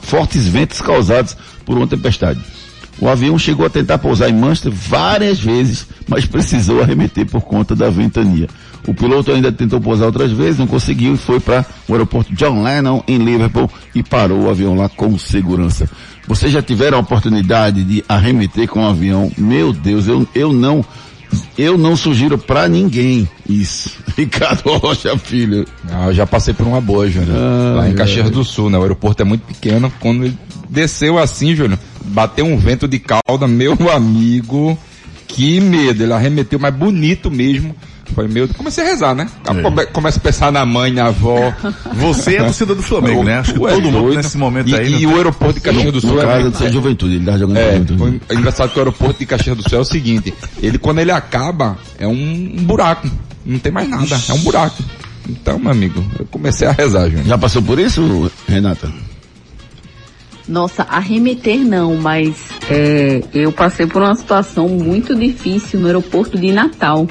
[0.00, 2.40] fortes ventos causados por uma tempestade.
[2.98, 7.76] O avião chegou a tentar pousar em Manchester várias vezes, mas precisou arremeter por conta
[7.76, 8.48] da ventania.
[8.86, 12.62] O piloto ainda tentou pousar outras vezes, não conseguiu e foi para o aeroporto John
[12.62, 15.88] Lennon em Liverpool e parou o avião lá com segurança.
[16.26, 19.30] Vocês já tiveram a oportunidade de arremeter com um avião?
[19.38, 20.84] Meu Deus, eu, eu não,
[21.56, 23.90] eu não sugiro para ninguém isso.
[24.16, 25.64] Ricardo Rocha Filho.
[25.88, 27.36] Ah, eu já passei por uma boa, Júnior.
[27.36, 28.78] Ah, lá em Caxias do Sul, né?
[28.78, 29.92] O aeroporto é muito pequeno.
[30.00, 34.76] Quando ele desceu assim, Júnior, bateu um vento de cauda, meu amigo.
[35.28, 36.02] Que medo.
[36.02, 37.74] Ele arremeteu, mas bonito mesmo
[38.12, 38.48] foi meu.
[38.48, 39.28] Comecei a rezar, né?
[39.44, 39.86] É.
[39.86, 41.52] Começa a pensar na mãe, na avó.
[41.94, 43.38] Você é a torcida do Flamengo, né?
[43.38, 45.02] Acho que todo mundo nesse momento e, aí.
[45.02, 46.26] E o aeroporto de Caxias do Sul é.
[46.26, 48.20] Casa do Juventude, ele tá jogando é, juventude.
[48.28, 51.12] É engraçado que o aeroporto de Caxias do Sul é o seguinte: ele, quando ele
[51.12, 53.08] acaba, é um, um buraco.
[53.44, 54.82] Não tem mais nada, é um buraco.
[55.28, 57.26] Então, meu amigo, eu comecei a rezar, Júnior.
[57.26, 58.90] Já passou por isso, Renata?
[60.48, 62.36] Nossa, arremeter não, mas
[62.68, 67.06] é, eu passei por uma situação muito difícil no aeroporto de Natal.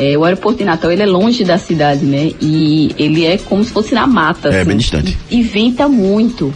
[0.00, 2.32] É, o aeroporto de Natal ele é longe da cidade, né?
[2.40, 4.48] E ele é como se fosse na mata.
[4.48, 5.18] É, assim, bem distante.
[5.30, 6.54] E, e venta muito.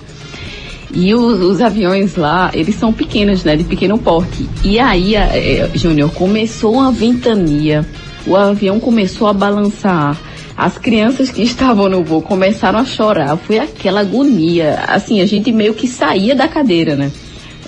[0.95, 3.55] E os, os, aviões lá, eles são pequenos, né?
[3.55, 4.49] De pequeno porte.
[4.65, 7.85] E aí, é, Júnior, começou uma ventania.
[8.27, 10.17] O avião começou a balançar.
[10.57, 13.37] As crianças que estavam no voo começaram a chorar.
[13.37, 14.85] Foi aquela agonia.
[14.89, 17.13] Assim, a gente meio que saía da cadeira, né?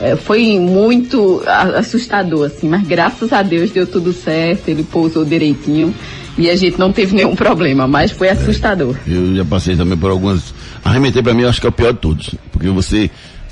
[0.00, 5.94] É, foi muito assustador, assim, mas graças a Deus deu tudo certo, ele pousou direitinho
[6.36, 8.94] e a gente não teve nenhum problema, mas foi assustador.
[9.08, 10.54] É, eu já passei também por algumas.
[10.84, 13.10] Arremeter para mim, acho que é o pior de todos, porque você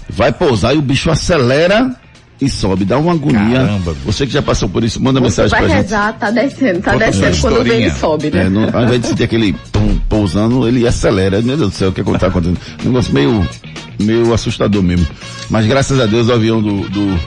[0.09, 1.97] vai pousar e o bicho acelera
[2.41, 3.61] e sobe, dá uma agonia.
[3.61, 3.95] Caramba.
[4.05, 5.91] Você que já passou por isso, manda Você mensagem pra rezar, gente.
[5.91, 8.43] Vai rezar, tá descendo, tá descendo quando ele sobe, né?
[8.43, 11.41] É, no, ao invés de sentir aquele pum, pousando, ele acelera.
[11.41, 12.59] Meu Deus do céu, o que é está acontecendo?
[12.85, 13.49] Um negócio meio,
[14.01, 15.07] meio assustador mesmo.
[15.49, 17.21] Mas graças a Deus o avião do, do,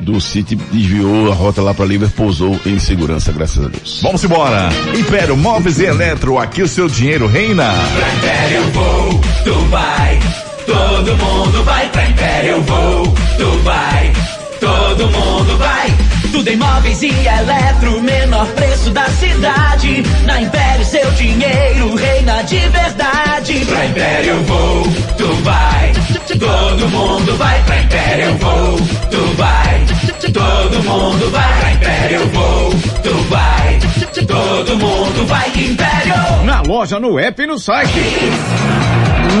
[0.00, 4.00] do City desviou a rota lá para Liverpool, pousou em segurança, graças a Deus.
[4.02, 4.70] Vamos embora.
[4.98, 7.72] Império Móveis e Eletro, aqui o seu dinheiro reina.
[7.96, 10.18] Pra Império Vou, tu vai.
[10.66, 14.12] Todo mundo vai pra Império Vou, tu vai.
[14.60, 15.94] Todo mundo vai.
[16.32, 20.02] Tudo em móveis e eletro, menor preço da cidade.
[20.24, 23.64] Na Império seu dinheiro reina de verdade.
[23.66, 24.82] Pra Império vou,
[25.16, 25.92] tu vai.
[26.38, 28.76] Todo mundo vai pra Império vou,
[29.10, 29.86] tu vai.
[30.32, 32.70] Todo mundo vai pra Império vou,
[33.02, 33.78] tu vai.
[34.26, 36.44] Todo mundo vai Império.
[36.44, 37.98] Na loja, no app e no site.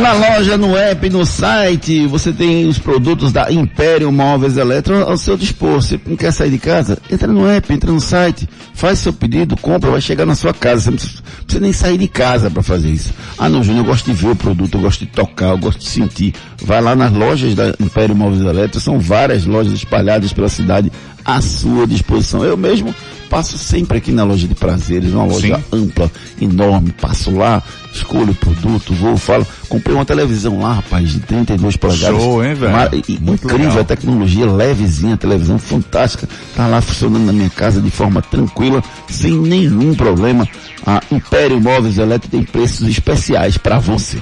[0.00, 5.16] Na loja, no app, no site, você tem os produtos da Império Móveis Eletro ao
[5.18, 5.82] seu dispor.
[5.82, 6.98] Você não quer sair de casa?
[7.10, 10.82] Entra no app, entra no site, faz seu pedido, compra, vai chegar na sua casa.
[10.82, 13.12] Você não precisa, precisa nem sair de casa para fazer isso.
[13.36, 15.80] Ah não, Júnior, eu gosto de ver o produto, eu gosto de tocar, eu gosto
[15.80, 16.32] de sentir.
[16.62, 20.92] Vai lá nas lojas da Império Móveis Eletro, são várias lojas espalhadas pela cidade
[21.24, 22.44] à sua disposição.
[22.44, 22.94] Eu mesmo
[23.28, 25.64] Passo sempre aqui na loja de prazeres, uma loja Sim.
[25.72, 26.10] ampla,
[26.40, 26.92] enorme.
[26.92, 27.62] Passo lá,
[27.92, 29.46] escolho o produto, vou, falo.
[29.68, 32.22] Comprei uma televisão lá, rapaz, de 32 polegadas.
[32.22, 32.72] Show, hein, velho?
[33.08, 33.80] Incrível legal.
[33.80, 36.28] a tecnologia, levezinha, televisão fantástica.
[36.56, 40.48] Tá lá funcionando na minha casa de forma tranquila, sem nenhum problema.
[40.86, 44.18] A Império Móveis Elétricos tem preços especiais para você.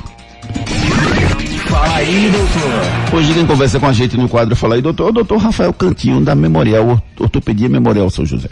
[1.69, 3.17] Fala aí, doutor.
[3.19, 5.73] Hoje quem conversa com a gente no quadro Fala aí, doutor, é o doutor Rafael
[5.73, 8.49] Cantinho, da Memorial, Ortopedia Memorial São José.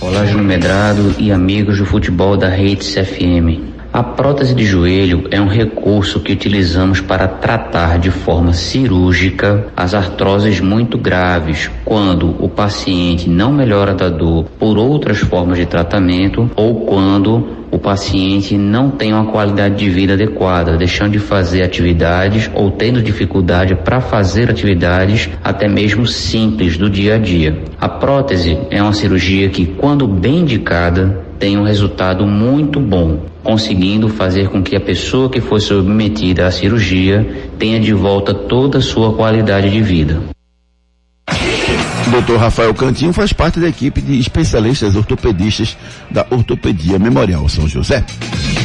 [0.00, 3.77] Olá, Júnior Medrado e amigos do futebol da Redes FM.
[3.98, 9.92] A prótese de joelho é um recurso que utilizamos para tratar de forma cirúrgica as
[9.92, 16.48] artroses muito graves, quando o paciente não melhora da dor por outras formas de tratamento
[16.54, 22.48] ou quando o paciente não tem uma qualidade de vida adequada, deixando de fazer atividades
[22.54, 27.64] ou tendo dificuldade para fazer atividades até mesmo simples do dia a dia.
[27.80, 34.08] A prótese é uma cirurgia que, quando bem indicada, tem um resultado muito bom, conseguindo
[34.08, 37.26] fazer com que a pessoa que foi submetida à cirurgia
[37.58, 40.37] tenha de volta toda a sua qualidade de vida.
[42.10, 42.36] Dr.
[42.36, 45.76] Rafael Cantinho faz parte da equipe de especialistas ortopedistas
[46.10, 48.04] da Ortopedia Memorial São José.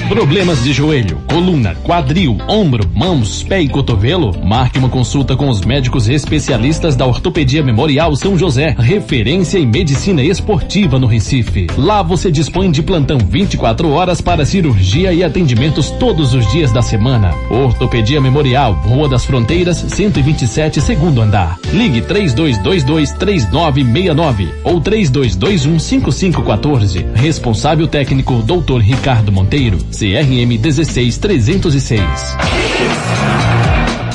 [0.07, 4.33] Problemas de joelho, coluna, quadril, ombro, mãos, pé e cotovelo?
[4.43, 10.21] Marque uma consulta com os médicos especialistas da Ortopedia Memorial São José, referência em medicina
[10.21, 11.67] esportiva no Recife.
[11.77, 16.81] Lá você dispõe de plantão 24 horas para cirurgia e atendimentos todos os dias da
[16.81, 17.33] semana.
[17.49, 21.57] Ortopedia Memorial, Rua das Fronteiras, 127, segundo andar.
[21.71, 27.05] Ligue 3222 3969 ou 3221 5514.
[27.13, 28.77] Responsável técnico Dr.
[28.79, 29.77] Ricardo Monteiro.
[29.91, 32.01] CRM 16306.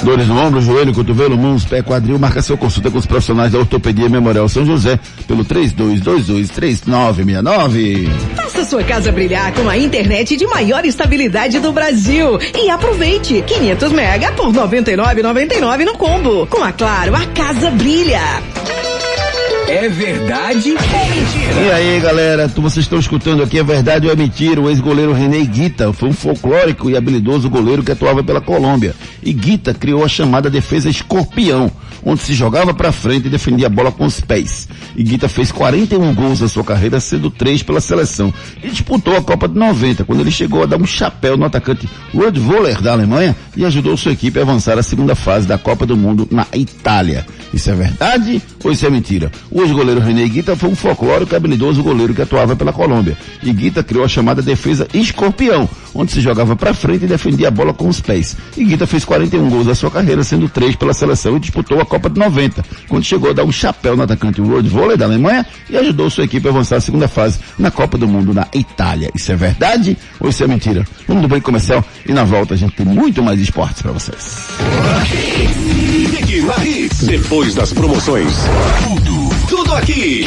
[0.02, 3.58] Dores no ombro, joelho, cotovelo, mãos, pé, quadril, marca seu consulta com os profissionais da
[3.58, 8.08] Ortopedia Memorial São José pelo 32223969.
[8.36, 13.92] Faça sua casa brilhar com a internet de maior estabilidade do Brasil e aproveite 500
[13.92, 16.46] mega por 99,99 no combo.
[16.46, 18.20] Com a Claro, a casa brilha.
[19.68, 21.60] É verdade ou mentira?
[21.66, 24.60] E aí, galera, tu- vocês estão escutando aqui, é verdade ou é mentira?
[24.60, 28.94] O ex-goleiro René Guita foi um folclórico e habilidoso goleiro que atuava pela Colômbia.
[29.22, 31.70] E Guita criou a chamada defesa escorpião,
[32.04, 34.68] onde se jogava para frente e defendia a bola com os pés.
[34.96, 38.32] E Guita fez 41 gols na sua carreira, sendo três pela seleção.
[38.62, 41.88] E disputou a Copa de 90, quando ele chegou a dar um chapéu no atacante
[42.14, 45.84] Rud Voller da Alemanha e ajudou sua equipe a avançar à segunda fase da Copa
[45.84, 47.26] do Mundo na Itália.
[47.52, 49.30] Isso é verdade ou isso é mentira?
[49.50, 53.16] O ex-goleiro René Guita foi um folclórico e habilidoso goleiro que atuava pela Colômbia.
[53.42, 57.50] E Guita criou a chamada defesa escorpião, onde se jogava para frente e defendia a
[57.50, 58.36] bola com os pés.
[58.56, 61.86] E Guita fez 41 gols na sua carreira, sendo três pela seleção e disputou a
[61.88, 65.46] Copa de 90, quando chegou a dar um chapéu no atacante Rod Volley da Alemanha
[65.68, 69.10] e ajudou sua equipe a avançar à segunda fase na Copa do Mundo na Itália.
[69.14, 70.86] Isso é verdade ou isso é mentira?
[71.06, 74.48] Vamos do break comercial e na volta a gente tem muito mais esportes para vocês.
[77.06, 78.32] Depois das promoções.
[78.84, 80.26] Tudo, tudo aqui.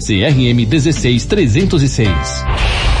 [0.01, 3.00] CRM 16306.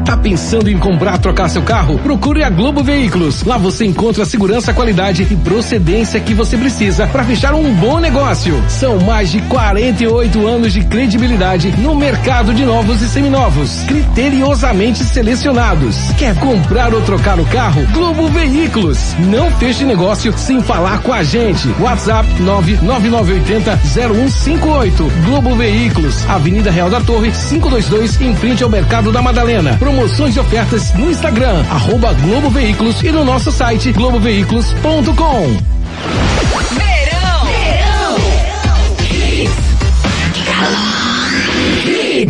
[0.05, 1.97] Tá pensando em comprar, trocar seu carro?
[1.99, 3.43] Procure a Globo Veículos.
[3.43, 7.99] Lá você encontra a segurança, qualidade e procedência que você precisa para fechar um bom
[7.99, 8.61] negócio.
[8.67, 15.97] São mais de 48 anos de credibilidade no mercado de novos e seminovos, criteriosamente selecionados.
[16.17, 17.85] Quer comprar ou trocar o carro?
[17.93, 19.15] Globo Veículos.
[19.19, 21.67] Não feche negócio sem falar com a gente.
[21.79, 25.11] WhatsApp 99980 0158.
[25.25, 29.77] Globo Veículos, Avenida Real da Torre, 522, em frente ao Mercado da Madalena.
[29.91, 35.57] Promoções e ofertas no Instagram, arroba Globo Veículos e no nosso site globoveículos.com.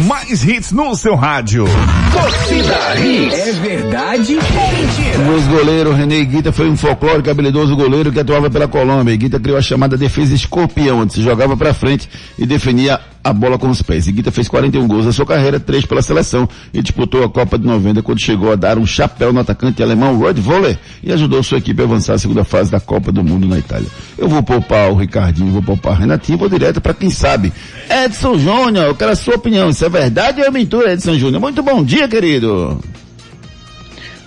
[0.07, 1.65] Mais hits no seu rádio.
[2.11, 3.37] Torcida Hits.
[3.37, 5.31] É verdade ou mentira?
[5.37, 9.15] Os goleiros René Guita foi um folclórico habilidoso goleiro que atuava pela Colômbia.
[9.15, 12.09] Guita criou a chamada defesa escorpião, onde se jogava para frente
[12.39, 14.07] e definia a bola com os pés.
[14.07, 17.57] E Guita fez 41 gols na sua carreira, três pela seleção e disputou a Copa
[17.57, 21.43] de 90 quando chegou a dar um chapéu no atacante alemão Rod Voller e ajudou
[21.43, 23.87] sua equipe a avançar a segunda fase da Copa do Mundo na Itália.
[24.17, 27.53] Eu vou poupar o Ricardinho, vou poupar o Renatinho, vou direto para quem sabe.
[27.89, 29.69] Edson Júnior, eu quero a sua opinião.
[29.69, 31.41] Isso é verdade ou é mentira, Edson Júnior?
[31.41, 32.79] Muito bom dia, querido.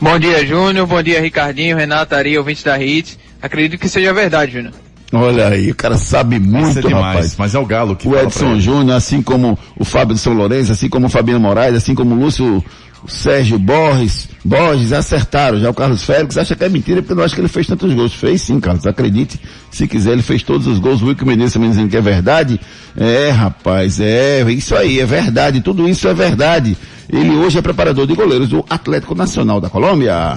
[0.01, 0.86] Bom dia, Júnior.
[0.86, 3.18] Bom dia, Ricardinho, Renato, Ari, ouvintes da Hits.
[3.40, 4.84] Acredito que seja verdade, Júnior.
[5.15, 7.37] Olha aí, o cara sabe muito, Isso é demais, rapaz.
[7.39, 8.59] mas é o Galo que O Edson.
[8.59, 12.15] Júnior, assim como o Fábio de São Lourenço, assim como o Fabiano Moraes, assim como
[12.15, 12.62] o Lúcio
[13.05, 15.61] o Sérgio Borges, Borges acertaram.
[15.61, 17.67] Já o Carlos Félix acha que é mentira porque eu não acho que ele fez
[17.67, 18.15] tantos gols.
[18.15, 19.39] Fez sim, Carlos, acredite.
[19.71, 21.03] Se quiser, ele fez todos os gols.
[21.03, 22.59] O Wilco Menezes também dizendo que é verdade.
[22.97, 25.61] É, rapaz, é, isso aí, é verdade.
[25.61, 26.79] Tudo isso é verdade.
[27.12, 30.37] Ele hoje é preparador de goleiros do Atlético Nacional da Colômbia.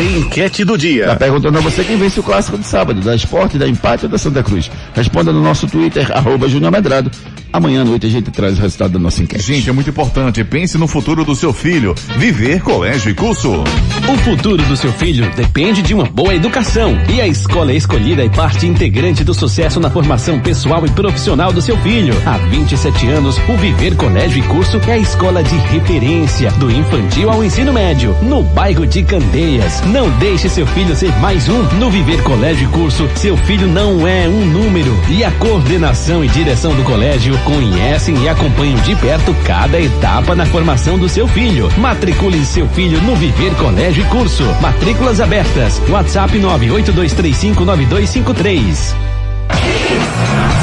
[0.00, 1.08] Enquete do dia.
[1.08, 4.10] Tá perguntando a você quem vence o clássico de sábado, da Esporte, da Empate ou
[4.10, 4.70] da Santa Cruz.
[4.94, 7.10] Responda no nosso Twitter, arroba Júnior Medrado.
[7.52, 9.42] Amanhã à noite a gente traz o resultado da nossa enquete.
[9.42, 10.44] Gente, é muito importante.
[10.44, 11.94] Pense no futuro do seu filho.
[12.16, 13.64] Viver colégio e curso.
[14.08, 16.96] O futuro do seu filho depende de uma boa educação.
[17.12, 21.60] E a escola escolhida é parte integrante do sucesso na formação pessoal e profissional do
[21.60, 22.14] seu filho.
[22.24, 27.30] Há 27 anos, o Viver Colégio e Curso é a escola de referência, do infantil
[27.30, 29.80] ao ensino médio, no bairro de Candeias.
[29.86, 31.62] Não deixe seu filho ser mais um.
[31.78, 34.96] No Viver Colégio e Curso, seu filho não é um número.
[35.08, 40.44] E a coordenação e direção do colégio conhecem e acompanham de perto cada etapa na
[40.46, 41.68] formação do seu filho.
[41.78, 44.44] Matricule seu filho no Viver Colégio e Curso.
[44.60, 45.80] Matrículas abertas.
[45.88, 49.09] WhatsApp 982359253.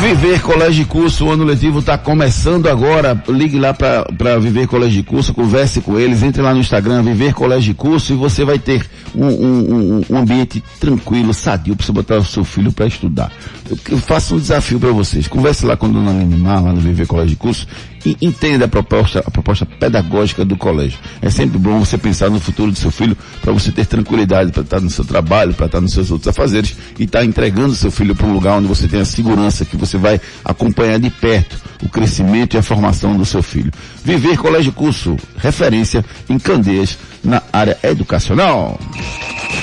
[0.01, 3.21] Viver Colégio e Curso, o ano letivo está começando agora.
[3.27, 7.33] Ligue lá para Viver Colégio e Curso, converse com eles, entre lá no Instagram, Viver
[7.33, 8.85] Colégio e Curso, e você vai ter
[9.15, 13.31] um, um, um, um ambiente tranquilo, sadio, para você botar o seu filho para estudar.
[13.69, 15.27] Eu, eu faço um desafio para vocês.
[15.27, 17.67] Converse lá com a dona Lenimar, lá no Viver Colégio e Curso,
[18.05, 20.99] e entenda a proposta, a proposta pedagógica do colégio.
[21.21, 24.63] É sempre bom você pensar no futuro do seu filho para você ter tranquilidade para
[24.63, 28.15] estar no seu trabalho, para estar nos seus outros afazeres e estar entregando seu filho
[28.15, 31.89] para um lugar onde você tem a segurança que você vai acompanhar de perto o
[31.89, 33.71] crescimento e a formação do seu filho.
[34.03, 38.79] Viver Colégio Curso, referência em Candeias na área educacional.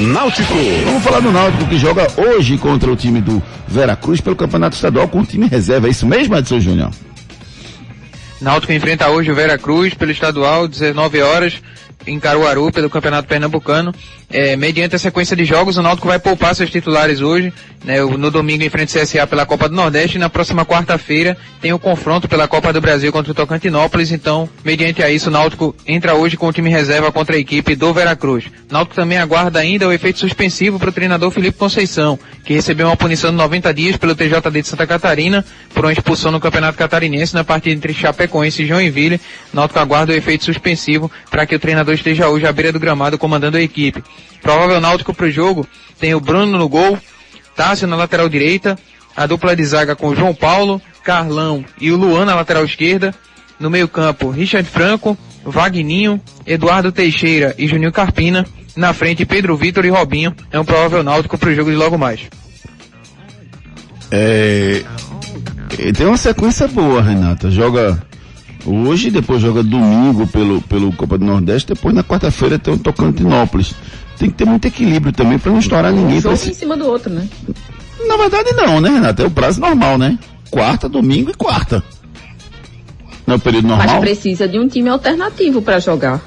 [0.01, 0.55] Náutico.
[0.85, 5.09] Vamos falar do Náutico que joga hoje contra o time do Veracruz pelo Campeonato Estadual
[5.09, 5.87] com o time reserva.
[5.87, 6.91] É isso mesmo, Edson Júnior?
[8.45, 11.63] Náutico enfrenta hoje o Vera Cruz pelo estadual, 19 horas,
[12.07, 13.95] em Caruaru, pelo Campeonato Pernambucano.
[14.31, 17.53] É, mediante a sequência de jogos, o Náutico vai poupar seus titulares hoje.
[17.85, 21.73] Né, no domingo enfrenta o CSA pela Copa do Nordeste e na próxima quarta-feira tem
[21.73, 24.11] o confronto pela Copa do Brasil contra o Tocantinópolis.
[24.11, 27.77] Então, mediante a isso, o Náutico entra hoje com o time reserva contra a equipe
[27.77, 28.47] do Veracruz.
[28.47, 32.87] O Náutico também aguarda ainda o efeito suspensivo para o treinador Felipe Conceição, que recebeu
[32.87, 36.79] uma punição de 90 dias pelo TJD de Santa Catarina por uma expulsão no Campeonato
[36.79, 39.21] Catarinense na partida entre Chapecoense e Joinville.
[39.53, 42.81] O Náutico aguarda o efeito suspensivo para que o treinador esteja hoje à beira do
[42.81, 44.03] gramado comandando a equipe.
[44.43, 45.67] Provável Náutico para o jogo
[45.99, 46.99] tem o Bruno no gol,
[47.57, 48.79] Tássio na lateral direita,
[49.17, 53.15] a dupla de zaga com João Paulo, Carlão e o Luan na lateral esquerda.
[53.59, 58.45] No meio campo, Richard Franco, Vagninho, Eduardo Teixeira e Juninho Carpina.
[58.75, 60.35] Na frente, Pedro Vitor e Robinho.
[60.51, 62.21] É um provável Náutico para o jogo de logo mais.
[64.11, 64.83] É,
[65.97, 67.51] tem uma sequência boa, Renata.
[67.51, 68.03] Joga
[68.67, 73.75] hoje, depois joga domingo pelo, pelo Copa do Nordeste, depois na quarta-feira tem o Tocantinópolis.
[74.19, 76.19] tem que ter muito equilíbrio também para não estourar ninguém.
[76.19, 77.29] Um jogo em cima do outro, né?
[78.07, 79.23] Na verdade não, né, Renato?
[79.23, 80.19] É o prazo normal, né?
[80.51, 81.83] Quarta, domingo e quarta.
[83.27, 84.01] Não é o período Mas normal?
[84.01, 86.21] precisa de um time alternativo para jogar.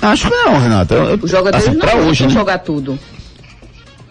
[0.00, 0.94] Acho que não, Renato.
[0.94, 2.30] Eu- Os jogadores assim, não hoje, né?
[2.30, 2.98] jogar tudo.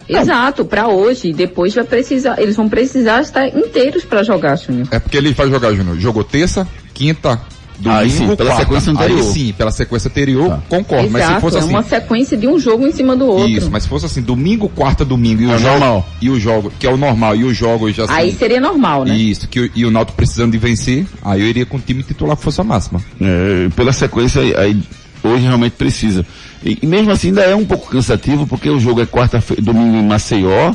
[0.08, 1.32] Exato, para hoje.
[1.32, 4.88] Depois vai precisar, eles vão precisar estar inteiros para jogar, Júnior.
[4.90, 5.98] É porque ele vai jogar, Júnior.
[5.98, 6.66] Jogou terça,
[7.00, 7.40] quinta,
[7.78, 8.62] domingo, Aí sim, pela quarta.
[8.64, 9.18] sequência anterior.
[9.18, 11.10] Aí sim, pela sequência anterior, concordo.
[11.10, 11.68] mas se Exato, fosse é assim.
[11.70, 13.48] uma sequência de um jogo em cima do outro.
[13.48, 15.70] Isso, mas se fosse assim, domingo, quarta, domingo e o É jogo.
[15.70, 16.08] normal.
[16.20, 18.12] E o jogo, que é o normal, e os jogos já assim.
[18.12, 19.16] Aí seria normal, né?
[19.16, 22.02] Isso, que, o- e o Náutico precisando de vencer, aí eu iria com o time
[22.02, 23.00] titular com força máxima.
[23.18, 24.82] É, pela sequência, aí, aí
[25.24, 26.24] hoje realmente precisa.
[26.62, 29.96] E, e mesmo assim ainda é um pouco cansativo, porque o jogo é quarta-feira, domingo
[29.96, 30.74] em Maceió,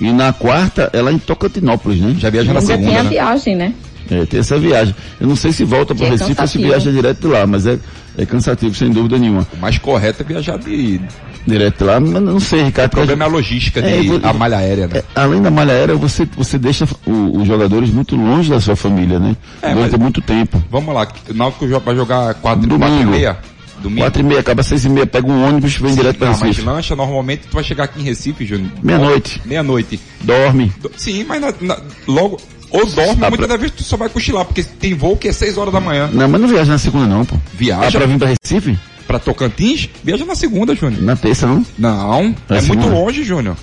[0.00, 2.16] e na quarta ela é em Tocantinópolis, né?
[2.18, 3.74] Já viaja Ainda tem a viagem, né?
[4.10, 4.94] É, tem essa viagem.
[5.20, 7.66] Eu não sei se volta para É Recife ou se viaja direto de lá, mas
[7.66, 7.78] é,
[8.16, 9.46] é cansativo, sem dúvida nenhuma.
[9.52, 11.00] O mais correto é viajar de.
[11.46, 12.88] Direto lá, mas não sei, Ricardo.
[12.92, 14.98] O problema é a logística de É, e vo- a malha aérea, né?
[14.98, 18.74] É, além da malha aérea, você, você deixa o- os jogadores muito longe da sua
[18.74, 19.36] família, né?
[19.62, 20.60] É, Durante mas- muito tempo.
[20.70, 22.80] Vamos lá, o Náutico vai jogar quatro, Domingo.
[22.80, 23.36] quatro e meia.
[23.80, 24.00] Domingo.
[24.00, 26.34] Quatro e meia, acaba seis e meia, pega um ônibus e vem direto para Não,
[26.38, 26.66] mas Recife.
[26.66, 28.70] lancha, normalmente tu vai chegar aqui em Recife, Júnior.
[28.82, 29.40] Meia-noite.
[29.44, 30.00] Meia-noite.
[30.22, 30.72] Dorme.
[30.80, 31.78] Do- Sim, mas na- na-
[32.08, 32.40] logo.
[32.70, 35.32] Ou dorme, Ah, muitas pra- vezes tu só vai cochilar, porque tem voo que é
[35.32, 36.10] 6 horas da manhã.
[36.12, 37.36] Não, mas não viaja na segunda não, pô.
[37.54, 37.88] Viaja.
[37.88, 38.78] Ah, pra vir pra Recife?
[39.06, 41.00] Pra Tocantins, viaja na segunda, Júnior.
[41.02, 41.64] Na terça, não?
[41.78, 42.88] Não, Na é muito segunda?
[42.88, 43.56] longe, Júnior.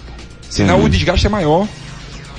[0.49, 0.88] Senão Entendi.
[0.88, 1.68] o desgaste é maior.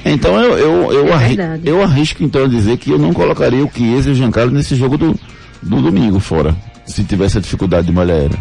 [0.06, 3.64] Então eu, eu, eu, É arri- eu arrisco então a dizer que eu não colocaria
[3.64, 5.18] o Chiesa e o Giancarlo nesse jogo do,
[5.62, 6.54] do domingo fora,
[6.86, 8.38] se tivesse a dificuldade de malha aérea.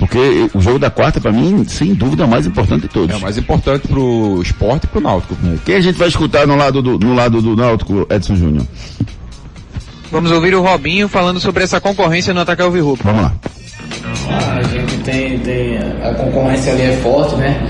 [0.00, 3.14] Porque o jogo da quarta, pra mim, sem dúvida, é o mais importante de todos.
[3.14, 5.36] É o mais importante pro esporte e pro Náutico.
[5.62, 8.66] Quem a gente vai escutar no lado do, no lado do Náutico, Edson Júnior?
[10.10, 13.04] Vamos ouvir o Robinho falando sobre essa concorrência no ataque ao Virrupo.
[13.04, 13.34] Vamos lá.
[14.56, 15.76] A gente tem, tem.
[16.02, 17.60] A concorrência ali é forte, né?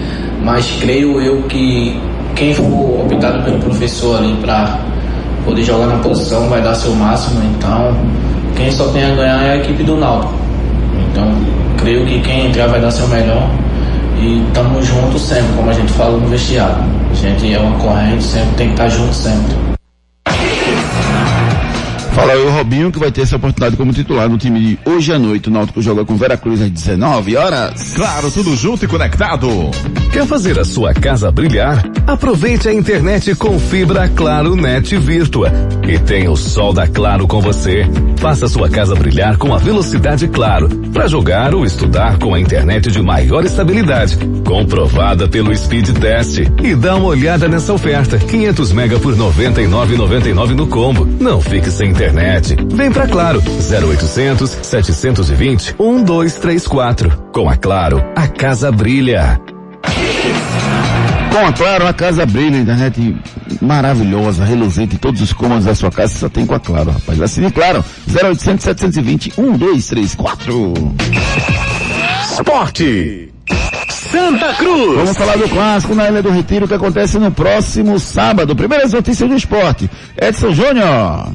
[0.44, 2.00] Mas creio eu que
[2.36, 2.64] quem for
[3.04, 4.78] optado pelo professor ali para
[5.44, 7.42] poder jogar na posição vai dar seu máximo.
[7.56, 7.92] Então,
[8.56, 10.34] quem só tem a ganhar é a equipe do Náutico.
[11.10, 11.49] Então,
[11.80, 13.50] creio que quem entrar vai dar seu melhor.
[14.18, 16.84] E estamos juntos sempre, como a gente fala no vestiário.
[17.10, 19.69] A gente é uma corrente, sempre tem que estar junto sempre.
[22.20, 25.10] Fala aí o Robinho que vai ter essa oportunidade como titular no time de hoje
[25.10, 25.48] à noite.
[25.48, 27.94] O Náutico joga com Veracruz às 19 horas.
[27.94, 29.48] Claro, tudo junto e conectado.
[30.12, 31.82] Quer fazer a sua casa brilhar?
[32.06, 35.50] Aproveite a internet com fibra Claro Net Virtua
[35.88, 37.86] e tenha o sol da Claro com você.
[38.18, 42.90] Faça sua casa brilhar com a velocidade Claro para jogar ou estudar com a internet
[42.90, 46.40] de maior estabilidade, comprovada pelo Speed Test.
[46.62, 51.06] E dá uma olhada nessa oferta: 500 mega por 99,99 no combo.
[51.18, 52.09] Não fique sem internet.
[52.74, 57.10] Vem pra Claro 0800 720 1234.
[57.32, 59.40] Com a Claro, a casa brilha.
[61.30, 63.16] Com a Claro, a casa brilha, internet
[63.60, 67.20] maravilhosa, reluzente, todos os cômodos da sua casa só tem com a Claro, rapaz.
[67.20, 70.74] Assine Claro, 0800 720 1234.
[72.32, 73.32] Esporte.
[73.88, 74.96] Santa Cruz.
[74.96, 78.56] Vamos falar do clássico na Ilha do Retiro que acontece no próximo sábado.
[78.56, 79.88] Primeiras notícias do esporte.
[80.20, 81.28] Edson Júnior.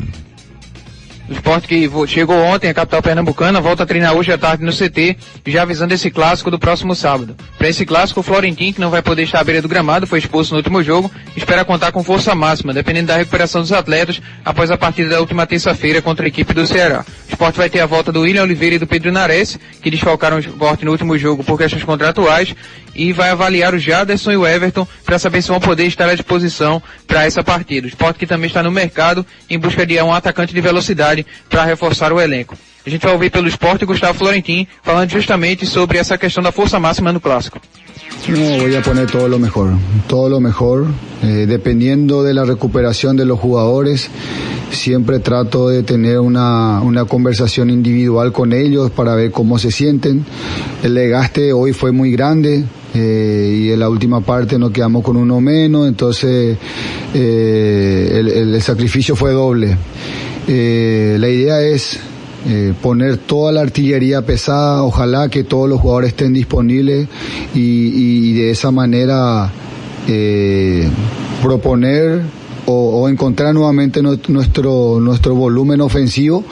[1.28, 4.72] O esporte que chegou ontem à capital pernambucana volta a treinar hoje à tarde no
[4.72, 5.18] CT,
[5.48, 7.36] já avisando esse clássico do próximo sábado.
[7.58, 10.20] Para esse clássico, o Florentin, que não vai poder estar à beira do gramado, foi
[10.20, 14.70] expulso no último jogo, espera contar com força máxima, dependendo da recuperação dos atletas após
[14.70, 17.04] a partida da última terça-feira contra a equipe do Ceará.
[17.28, 20.38] O esporte vai ter a volta do William Oliveira e do Pedro Nares, que desfalcaram
[20.38, 22.56] o esporte no último jogo por questões contratuais,
[22.96, 26.16] e vai avaliar o Jaderson e o Everton para saber se vão poder estar à
[26.16, 27.86] disposição para essa partida.
[27.86, 31.66] O esporte que também está no mercado em busca de um atacante de velocidade para
[31.66, 32.58] reforçar o elenco.
[32.86, 36.80] A gente vai ouvir pelo esporte Gustavo Florentin falando justamente sobre essa questão da força
[36.80, 37.60] máxima no clássico.
[38.28, 39.74] No, voy a poner todo lo mejor,
[40.08, 40.88] todo lo mejor,
[41.24, 44.10] eh, dependiendo de la recuperación de los jugadores.
[44.72, 50.26] Siempre trato de tener una, una conversación individual con ellos para ver cómo se sienten.
[50.84, 52.66] El desgaste hoy fue muy grande
[52.96, 56.58] eh, y en la última parte nos quedamos con uno menos, entonces
[57.14, 59.78] eh, el, sacrificio fue doble.
[60.48, 62.00] Eh, la idea es
[62.82, 67.08] poner toda la artillería pesada, ojalá que todos los jugadores estén disponibles
[67.56, 69.52] y, de esa manera
[71.42, 72.22] proponer
[72.68, 76.44] o, o encontrar nuevamente nu- nuestro, nuestro volumen ofensivo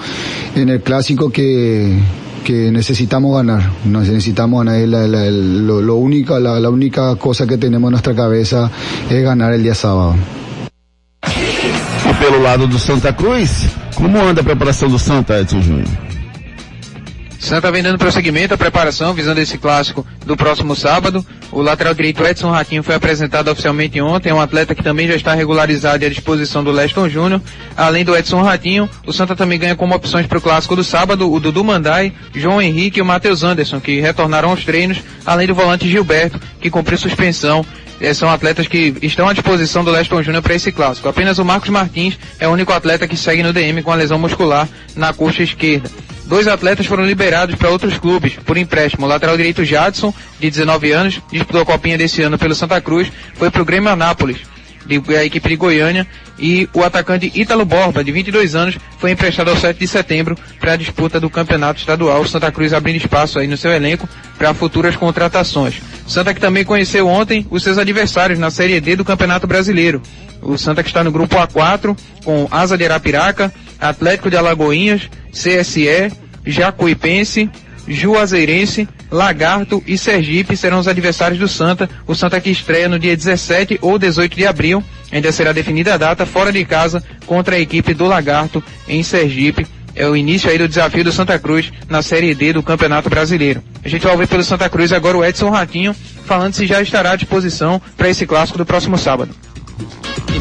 [0.56, 2.00] en el clásico que,
[2.44, 3.72] que necesitamos ganar.
[3.86, 4.88] Necesitamos ganar.
[4.88, 8.70] La, la- lo, lo única, la, la única cosa que tenemos en nuestra cabeza
[9.10, 10.16] es ganar el día sábado.
[11.24, 13.66] E pelo lado do Santa Cruz,
[13.96, 15.88] como anda a preparação do Santa, Edson Júnior?
[17.44, 21.26] Santa vem dando prosseguimento à preparação visando esse clássico do próximo sábado.
[21.52, 25.16] O lateral direito Edson Ratinho foi apresentado oficialmente ontem, é um atleta que também já
[25.16, 27.42] está regularizado e à disposição do Leston Júnior.
[27.76, 31.30] Além do Edson Ratinho, o Santa também ganha como opções para o clássico do sábado
[31.30, 35.54] o Dudu Mandai, João Henrique e o Matheus Anderson, que retornaram aos treinos, além do
[35.54, 37.66] volante Gilberto, que cumpriu suspensão
[38.16, 41.08] são atletas que estão à disposição do Leston Júnior para esse clássico.
[41.08, 44.18] Apenas o Marcos Martins é o único atleta que segue no DM com a lesão
[44.18, 45.90] muscular na coxa esquerda.
[46.34, 49.06] Dois atletas foram liberados para outros clubes por empréstimo.
[49.06, 53.12] O lateral direito Jadson, de 19 anos, disputou a copinha desse ano pelo Santa Cruz,
[53.36, 54.38] foi para o Grêmio Anápolis,
[54.84, 56.08] de, a equipe de Goiânia,
[56.40, 60.74] e o atacante Ítalo Borba, de 22 anos, foi emprestado ao 7 de setembro para
[60.74, 62.26] a disputa do campeonato estadual.
[62.26, 65.84] Santa Cruz abrindo espaço aí no seu elenco para futuras contratações.
[66.08, 70.02] Santa que também conheceu ontem os seus adversários na Série D do Campeonato Brasileiro.
[70.42, 76.23] O Santa que está no grupo A4 com Asa de Arapiraca, Atlético de Alagoinhas, CSE,
[76.46, 77.50] Jacuipense,
[77.88, 81.90] Juazeirense, Lagarto e Sergipe serão os adversários do Santa.
[82.08, 84.84] O Santa que estreia no dia 17 ou 18 de abril.
[85.12, 89.68] Ainda será definida a data fora de casa contra a equipe do Lagarto em Sergipe.
[89.96, 93.64] É o início aí do desafio do Santa Cruz na Série D do Campeonato Brasileiro.
[93.84, 97.12] A gente vai ouvir pelo Santa Cruz agora o Edson Ratinho falando se já estará
[97.12, 99.36] à disposição para esse clássico do próximo sábado.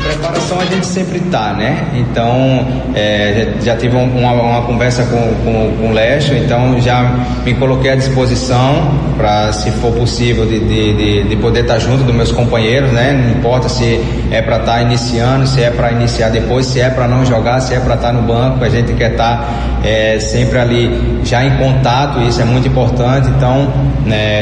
[0.03, 1.87] Preparação a gente sempre tá, né?
[1.95, 7.03] Então, é, já, tive um, uma, uma, conversa com, com, com o Leste, então já
[7.45, 11.79] me coloquei à disposição para, se for possível, de, de, de, de poder estar tá
[11.79, 13.13] junto dos meus companheiros, né?
[13.13, 14.01] Não importa se
[14.31, 17.61] é para estar tá iniciando, se é para iniciar depois, se é para não jogar,
[17.61, 21.21] se é para estar tá no banco, a gente quer estar tá, é, sempre ali
[21.23, 23.29] já em contato, isso é muito importante.
[23.29, 23.73] Então,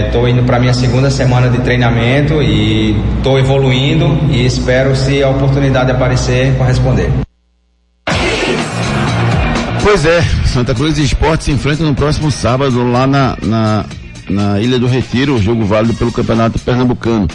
[0.06, 5.22] estou né, indo para minha segunda semana de treinamento e estou evoluindo e espero se
[5.22, 5.49] a oportunidade
[5.92, 7.11] aparecer, corresponder.
[9.82, 13.84] Pois é, Santa Cruz Esporte se enfrentam no próximo sábado lá na, na,
[14.28, 17.26] na Ilha do Retiro, o jogo válido pelo Campeonato Pernambucano.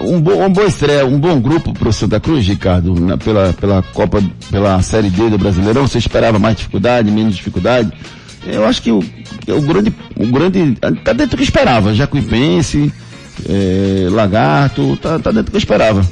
[0.00, 3.52] Um, bo, uma boa estreia, um bom grupo para o Santa Cruz, Ricardo, na, pela,
[3.52, 5.86] pela Copa, pela Série D do Brasileirão.
[5.86, 7.92] Você esperava mais dificuldade, menos dificuldade?
[8.46, 8.98] Eu acho que o,
[9.48, 11.94] o grande, o grande, tá dentro do que esperava.
[11.94, 12.92] Jacuipense,
[13.48, 16.04] é, Lagarto, tá, tá dentro do que esperava.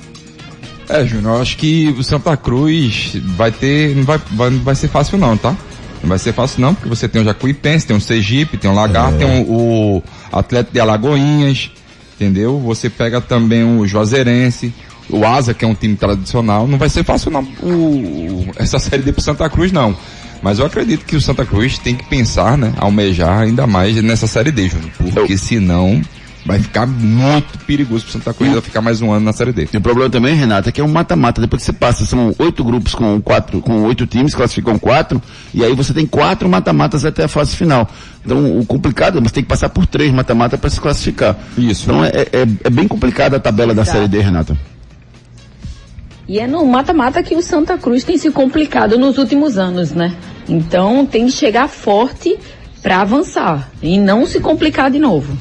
[0.88, 4.74] É, Júnior, eu acho que o Santa Cruz vai ter, não vai, vai, não vai
[4.74, 5.56] ser fácil não, tá?
[6.02, 8.74] Não vai ser fácil não, porque você tem o Jacuipense, tem o Sergipe, tem o
[8.74, 9.18] Lagarto, é.
[9.18, 10.02] tem o, o
[10.32, 11.70] Atlético de Alagoinhas,
[12.14, 12.58] entendeu?
[12.58, 14.74] Você pega também o Juazeirense,
[15.08, 19.02] o Asa, que é um time tradicional, não vai ser fácil não, o, essa série
[19.02, 19.96] D pro Santa Cruz não.
[20.42, 24.26] Mas eu acredito que o Santa Cruz tem que pensar, né, almejar ainda mais nessa
[24.26, 26.02] série D, Júnior, porque senão
[26.44, 29.68] vai ficar muito perigoso pro Santa Cruz ficar mais um ano na Série D.
[29.72, 31.40] E o problema também, Renato, é que é um mata-mata.
[31.40, 35.22] Depois que você passa, são oito grupos com quatro, com oito times, classificam quatro,
[35.54, 37.88] e aí você tem quatro mata-matas até a fase final.
[38.24, 41.36] Então, o complicado, você tem que passar por três mata-mata para se classificar.
[41.56, 41.84] Isso.
[41.84, 43.92] Então, é, é, é bem complicada a tabela da tá.
[43.92, 44.56] Série D, Renata.
[46.28, 50.14] E é no mata-mata que o Santa Cruz tem se complicado nos últimos anos, né?
[50.48, 52.38] Então, tem que chegar forte
[52.82, 55.36] para avançar e não se complicar de novo.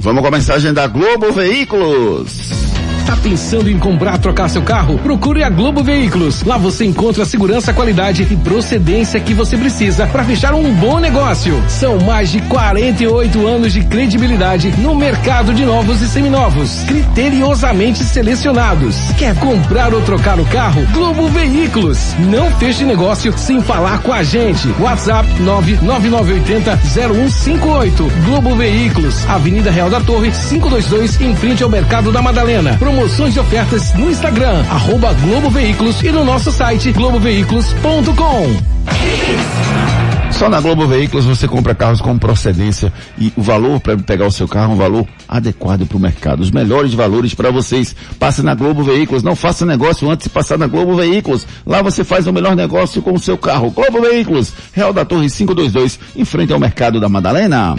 [0.00, 0.30] Vamos com a
[0.72, 2.79] da Globo Veículos.
[3.10, 4.96] Tá pensando em comprar, trocar seu carro?
[4.98, 6.44] Procure a Globo Veículos.
[6.44, 11.00] Lá você encontra a segurança, qualidade e procedência que você precisa para fechar um bom
[11.00, 11.60] negócio.
[11.68, 18.96] São mais de 48 anos de credibilidade no mercado de novos e seminovos, criteriosamente selecionados.
[19.18, 20.86] Quer comprar ou trocar o carro?
[20.92, 22.14] Globo Veículos.
[22.30, 24.72] Não feche negócio sem falar com a gente.
[24.78, 28.12] WhatsApp 99980 0158.
[28.24, 32.76] Globo Veículos, Avenida Real da Torre, 522, em frente ao Mercado da Madalena.
[32.78, 38.56] Promo promoções e ofertas no Instagram, arroba Globo Veículos e no nosso site globoveículos.com.
[40.32, 44.30] Só na Globo Veículos você compra carros com procedência e o valor para pegar o
[44.30, 46.40] seu carro é um valor adequado para o mercado.
[46.40, 47.96] Os melhores valores para vocês.
[48.18, 49.22] Passe na Globo Veículos.
[49.22, 51.46] Não faça negócio antes de passar na Globo Veículos.
[51.66, 53.70] Lá você faz o melhor negócio com o seu carro.
[53.70, 57.76] Globo Veículos, Real da Torre 522, em frente ao mercado da Madalena.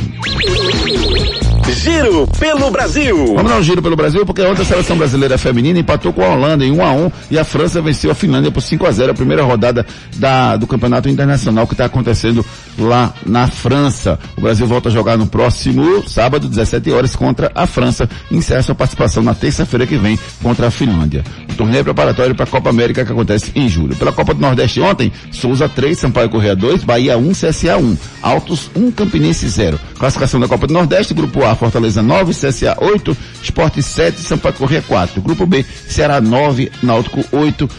[1.70, 3.36] Giro pelo Brasil.
[3.36, 6.30] Vamos dar um giro pelo Brasil, porque ontem a seleção brasileira feminina empatou com a
[6.30, 9.12] Holanda em 1 a 1 e a França venceu a Finlândia por 5 a 0
[9.12, 9.86] a primeira rodada
[10.18, 12.45] da, do campeonato internacional que está acontecendo
[12.78, 14.20] lá na França.
[14.38, 18.09] O Brasil volta a jogar no próximo sábado, 17 horas, contra a França.
[18.30, 21.24] Encerra sua participação na terça-feira que vem contra a Finlândia.
[21.49, 23.95] O torneio é preparatório para a Copa América que acontece em julho.
[23.95, 28.70] Pela Copa do Nordeste ontem, Souza 3, Sampaio Correia 2, Bahia 1, CSA 1, Altos
[28.76, 29.80] 1, Campinense 0.
[29.97, 34.81] Classificação da Copa do Nordeste, Grupo A, Fortaleza 9, CSA 8, Esporte 7, Sampaio Correia
[34.81, 35.21] 4.
[35.21, 37.69] Grupo B, Ceará 9, Náutico 8,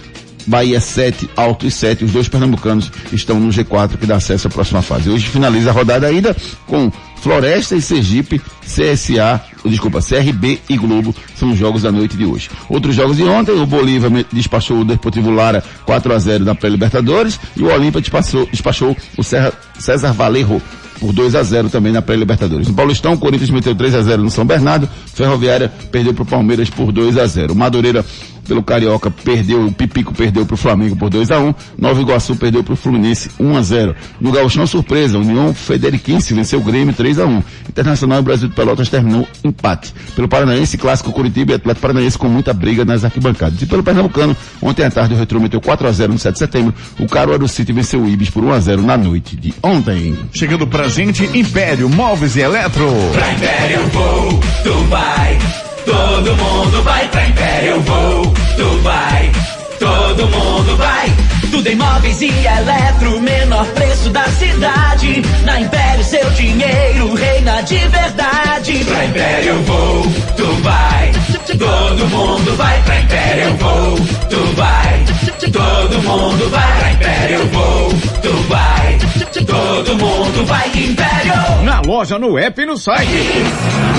[0.47, 2.05] Bahia 7, Alto e 7.
[2.05, 5.11] Os dois pernambucanos estão no G4 que dá acesso à próxima fase.
[5.11, 6.37] Hoje finaliza a rodada ainda
[6.67, 6.91] com
[7.23, 12.51] Floresta e Sergipe, CSA, desculpa, CRB e Globo são os jogos da noite de hoje.
[12.69, 17.39] Outros jogos de ontem, o Bolívar despachou o Deportivo Lara 4 a 0 na pré-Libertadores
[17.57, 20.61] e o Olímpia despachou, despachou o Serra, César Valerro
[20.99, 22.69] por 2 a 0 também na pré-Libertadores.
[22.69, 26.27] No Paulistão, o Corinthians meteu 3 a 0 no São Bernardo, Ferroviária perdeu para o
[26.27, 27.55] Palmeiras por 2 a 0.
[27.55, 28.05] Madureira
[28.47, 32.37] pelo Carioca perdeu, o Pipico perdeu para o Flamengo por 2 a 1 Nova Iguaçu
[32.37, 36.95] perdeu para o Fluminense 1 a 0 No Gauchão, surpresa, União Federiquense venceu o Grêmio
[36.95, 39.95] 3 a 1 Internacional e Brasil de Pelotas terminou empate.
[40.15, 43.61] Pelo Paranaense, clássico Curitiba e Atlético Paranaense com muita briga nas arquibancadas.
[43.63, 46.39] E pelo Pernambucano, ontem à tarde o Retrô meteu 4 a 0 no 7 de
[46.39, 46.75] setembro.
[46.99, 50.19] O Caruaru City venceu o Ibis por 1 a 0 na noite de ontem.
[50.33, 52.89] Chegando pra gente, Império Móveis e Eletro.
[53.13, 55.39] Pra Império vou, tu vai.
[55.85, 59.33] Todo mundo vai pra Império Vou, tu vai,
[59.79, 61.13] todo mundo vai.
[61.51, 65.23] Tudo em móveis e eletro, menor preço da cidade.
[65.45, 68.85] Na Império seu dinheiro reina de verdade.
[68.85, 70.03] Pra Império Vou,
[70.37, 71.13] tu vai,
[71.59, 73.97] todo mundo vai pra Império Vou,
[74.31, 75.05] tu vai,
[75.53, 77.89] todo mundo vai pra Império Vou,
[78.23, 78.99] tu vai,
[79.45, 81.33] todo mundo vai Império.
[81.65, 83.11] Na loja, no app e no site.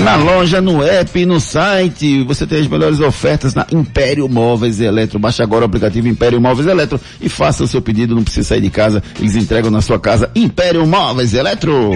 [0.02, 4.80] Na loja, no app e no site, você tem as melhores ofertas na Império Móveis
[4.80, 5.18] e Eletro.
[5.18, 8.48] Baixe agora o aplicativo Império Móveis e Eletro e faça o seu pedido, não precisa
[8.48, 11.92] sair de casa, eles entregam na sua casa Império Móveis e Eletro.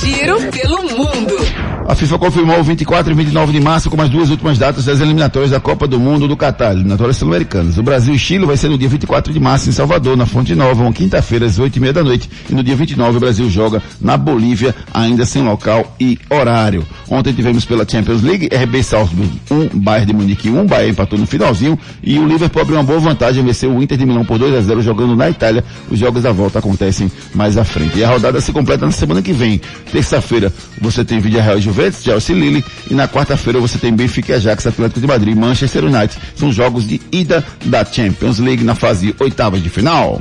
[0.00, 1.66] Giro pelo mundo.
[1.88, 5.52] A FIFA confirmou 24 e 29 de março como as duas últimas datas das eliminatórias
[5.52, 7.78] da Copa do Mundo do Catar, eliminatórias sul-americanas.
[7.78, 10.52] O Brasil e Chile vai ser no dia 24 de março em Salvador, na Fonte
[10.56, 12.28] Nova, uma quinta-feira às 8 e meia da noite.
[12.50, 16.84] E no dia 29 o Brasil joga na Bolívia, ainda sem local e horário.
[17.08, 21.26] Ontem tivemos pela Champions League, RB Salzburg 1, Bayern de Munique 1, Bahia empatou no
[21.26, 24.54] finalzinho e o Liverpool abriu uma boa vantagem, venceu o Inter de Milão por 2
[24.54, 25.64] a 0 jogando na Itália.
[25.88, 27.98] Os jogos da volta acontecem mais à frente.
[27.98, 29.60] E a rodada se completa na semana que vem.
[29.92, 34.32] Terça-feira você tem Vídeo Real e Juventus, Chelsea Lille e na quarta-feira você tem Benfica
[34.32, 36.18] e Ajax, Atlético de Madrid, Manchester United.
[36.34, 40.20] São jogos de ida da Champions League na fase oitavas de final.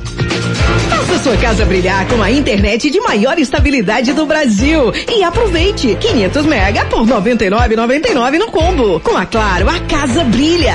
[1.08, 6.46] Faça sua casa brilhar com a internet de maior estabilidade do Brasil e aproveite 500
[6.46, 9.00] mega por 99,99 no combo.
[9.02, 10.74] Com a Claro, a casa brilha.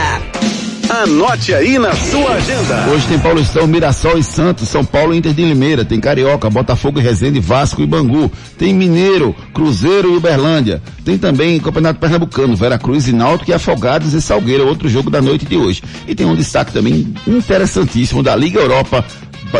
[0.90, 2.88] Anote aí na sua agenda.
[2.90, 6.98] Hoje tem Paulistão, Mirassol e Santos, São Paulo e Inter de Limeira, tem Carioca, Botafogo
[6.98, 13.06] e Resende, Vasco e Bangu, tem Mineiro, Cruzeiro e Uberlândia, tem também Campeonato Pernambucano, Veracruz
[13.06, 15.80] e Náutico e Afogados e Salgueiro, outro jogo da noite de hoje.
[16.08, 19.04] E tem um destaque também interessantíssimo da Liga Europa,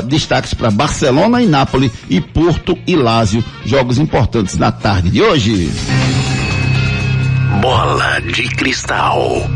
[0.04, 5.70] destaques para Barcelona e Nápoles e Porto e Lásio, jogos importantes na tarde de hoje.
[7.60, 9.48] Bola de cristal.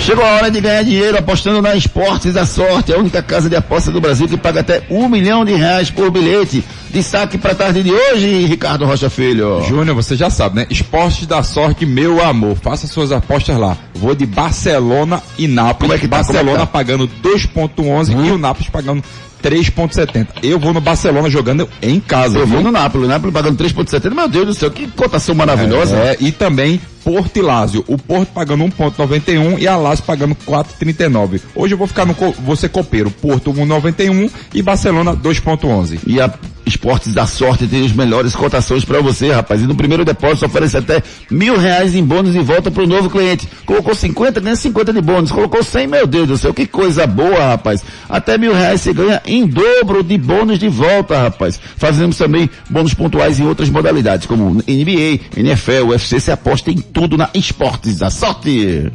[0.00, 3.56] Chegou a hora de ganhar dinheiro apostando na Esportes da Sorte, a única casa de
[3.56, 6.64] aposta do Brasil que paga até um milhão de reais por bilhete.
[6.96, 9.62] Destaque para a tarde de hoje, Ricardo Rocha Filho.
[9.64, 10.66] Júnior, você já sabe, né?
[10.70, 12.56] Esportes da Sorte, meu amor.
[12.56, 13.76] Faça suas apostas lá.
[13.96, 15.78] Vou de Barcelona e Nápoles.
[15.78, 16.16] Como é que tá?
[16.16, 16.66] Barcelona é que tá?
[16.66, 19.04] pagando 2.11 e o Nápoles pagando
[19.42, 20.26] 3.70.
[20.42, 22.38] Eu vou no Barcelona jogando em casa.
[22.38, 22.66] Eu vou viu?
[22.66, 24.14] no Nápoles, Nápoles pagando 3,70.
[24.14, 25.96] Meu Deus do céu, que cotação maravilhosa.
[25.96, 27.84] É, e também Porto e Lázio.
[27.86, 31.40] O Porto pagando 1,91 e a Lázio pagando 4,39.
[31.54, 33.12] Hoje eu vou ficar no vou ser copeiro.
[33.12, 36.00] Porto 1,91 e Barcelona 2,11.
[36.04, 36.28] E a
[36.66, 39.62] Esportes da Sorte tem as melhores cotações para você, rapaz.
[39.62, 43.08] E no primeiro depósito oferece até mil reais em bônus e volta para o novo
[43.08, 43.48] cliente.
[43.64, 45.30] Colocou 50, ganha 50 de bônus.
[45.30, 47.84] Colocou 100, meu Deus do céu, que coisa boa, rapaz.
[48.08, 51.60] Até mil reais você ganha em dobro de bônus de volta, rapaz.
[51.76, 56.20] Fazemos também bônus pontuais em outras modalidades, como NBA, NFL, UFC.
[56.20, 58.90] Você aposta em tudo na Esportes da Sorte.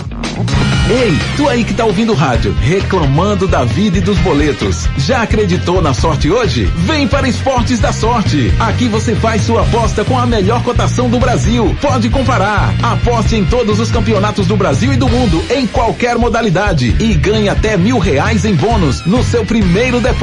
[0.89, 4.87] Ei, tu aí que tá ouvindo o rádio, reclamando da vida e dos boletos.
[4.97, 6.65] Já acreditou na sorte hoje?
[6.77, 8.51] Vem para Esportes da Sorte.
[8.59, 11.75] Aqui você faz sua aposta com a melhor cotação do Brasil.
[11.81, 12.73] Pode comparar.
[12.81, 16.95] Aposte em todos os campeonatos do Brasil e do mundo, em qualquer modalidade.
[16.99, 20.20] E ganhe até mil reais em bônus no seu primeiro depósito.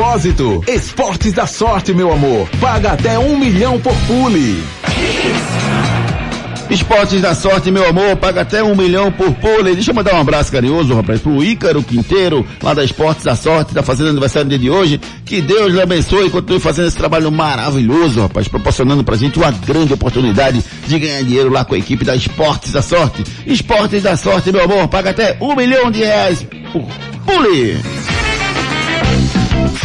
[0.68, 2.49] Esportes da Sorte, meu amor.
[2.61, 4.62] Paga até um milhão por pule.
[6.70, 9.74] Esportes da Sorte, meu amor, paga até um milhão por pole.
[9.74, 13.74] Deixa eu mandar um abraço carinhoso, rapaz, pro Ícaro Quinteiro, lá da Esportes da Sorte,
[13.74, 15.01] tá fazendo aniversário dia de hoje.
[15.24, 19.51] Que Deus lhe abençoe e continue fazendo esse trabalho maravilhoso, rapaz, proporcionando pra gente uma
[19.51, 23.24] grande oportunidade de ganhar dinheiro lá com a equipe da Esportes da Sorte.
[23.44, 26.86] Esportes da Sorte, meu amor, paga até um milhão de reais por
[27.26, 27.78] pule.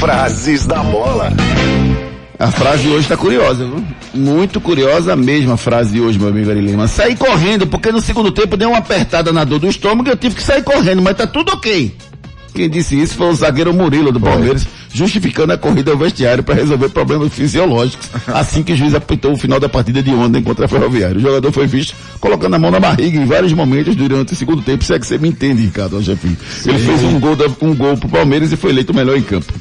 [0.03, 1.31] Frases da bola.
[2.37, 3.81] A frase de hoje tá curiosa, viu?
[4.13, 6.89] Muito curiosa mesmo a frase de hoje, meu amigo Ari Lima.
[6.89, 10.17] Saí correndo, porque no segundo tempo deu uma apertada na dor do estômago e eu
[10.17, 11.95] tive que sair correndo, mas tá tudo ok.
[12.53, 16.55] Quem disse isso foi o zagueiro Murilo do Palmeiras, justificando a corrida ao vestiário para
[16.55, 20.65] resolver problemas fisiológicos, assim que o juiz apitou o final da partida de ontem contra
[20.65, 21.15] a Ferroviária.
[21.15, 24.61] O jogador foi visto colocando a mão na barriga em vários momentos durante o segundo
[24.61, 26.35] tempo, se é que você me entende, Ricardo Jefinho.
[26.65, 29.53] Ele fez um gol, um gol pro Palmeiras e foi eleito o melhor em campo.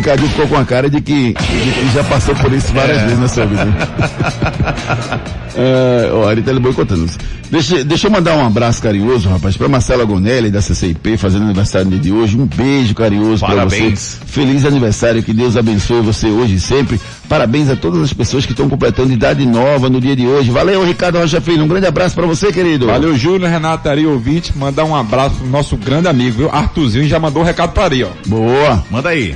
[0.00, 3.02] Ricardinho ficou com a cara de que, de que já passou por isso várias É.
[3.04, 3.66] vezes na sua vida.
[5.56, 7.06] É, ó, ele tá lhe boicotando.
[7.50, 11.86] Deixa, deixa eu mandar um abraço carinhoso, rapaz, pra Marcela Gonelli, da CCIP, fazendo aniversário
[11.86, 12.38] no dia de hoje.
[12.38, 13.98] Um beijo carinhoso pra Parabéns.
[13.98, 14.26] você.
[14.26, 17.00] Feliz aniversário, que Deus abençoe você hoje e sempre.
[17.28, 20.50] Parabéns a todas as pessoas que estão completando idade nova no dia de hoje.
[20.52, 21.64] Valeu, Ricardo Rocha Filho.
[21.64, 22.86] Um grande abraço pra você, querido.
[22.86, 24.56] Valeu, Júnior, Renato, Ari, ouvinte.
[24.56, 26.50] Mandar um abraço pro nosso grande amigo, viu?
[26.50, 28.08] Arthurzinho já mandou um recado para Ari, ó.
[28.24, 28.84] Boa.
[28.88, 29.34] Manda aí.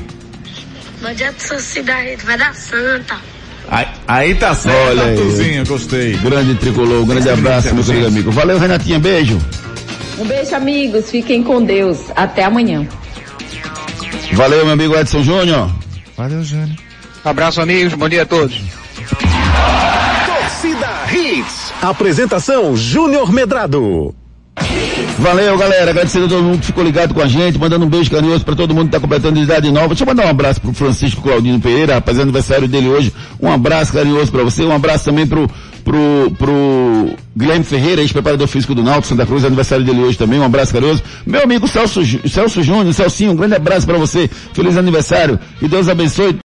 [1.05, 3.17] Bom dia pra sociedade, vai dar santa.
[3.69, 5.11] Aí, aí tá certo, Olha aí.
[5.11, 6.17] Arthurzinho, gostei.
[6.17, 8.31] Grande tricolor, um grande abraço, meu querido amigo.
[8.31, 9.39] Valeu, Renatinha, beijo.
[10.19, 11.11] Um beijo, amigos.
[11.11, 11.99] Fiquem com Deus.
[12.17, 12.89] Até amanhã.
[14.33, 15.71] Valeu, meu amigo Edson Júnior.
[16.17, 16.79] Valeu, Júnior.
[17.23, 17.93] Abraço, amigos.
[17.93, 18.59] Bom dia a todos.
[20.27, 21.75] Torcida Hits.
[21.83, 24.15] Apresentação Júnior Medrado.
[25.25, 25.91] Valeu, galera.
[25.91, 28.55] Agradecendo a todo mundo que ficou ligado com a gente, mandando um beijo carinhoso pra
[28.55, 29.89] todo mundo que tá completando de idade nova.
[29.89, 33.11] Deixa eu mandar um abraço pro Francisco Claudino Pereira, rapaz, é aniversário dele hoje.
[33.41, 35.49] Um abraço carinhoso pra você, um abraço também pro,
[35.83, 40.45] pro, pro Guilherme Ferreira, ex-preparador físico do Náutico, Santa Cruz, aniversário dele hoje também, um
[40.45, 41.03] abraço carinhoso.
[41.25, 44.29] Meu amigo Celso, Celso Júnior, Celcinho, um grande abraço pra você.
[44.53, 45.41] Feliz aniversário.
[45.59, 46.39] Que Deus abençoe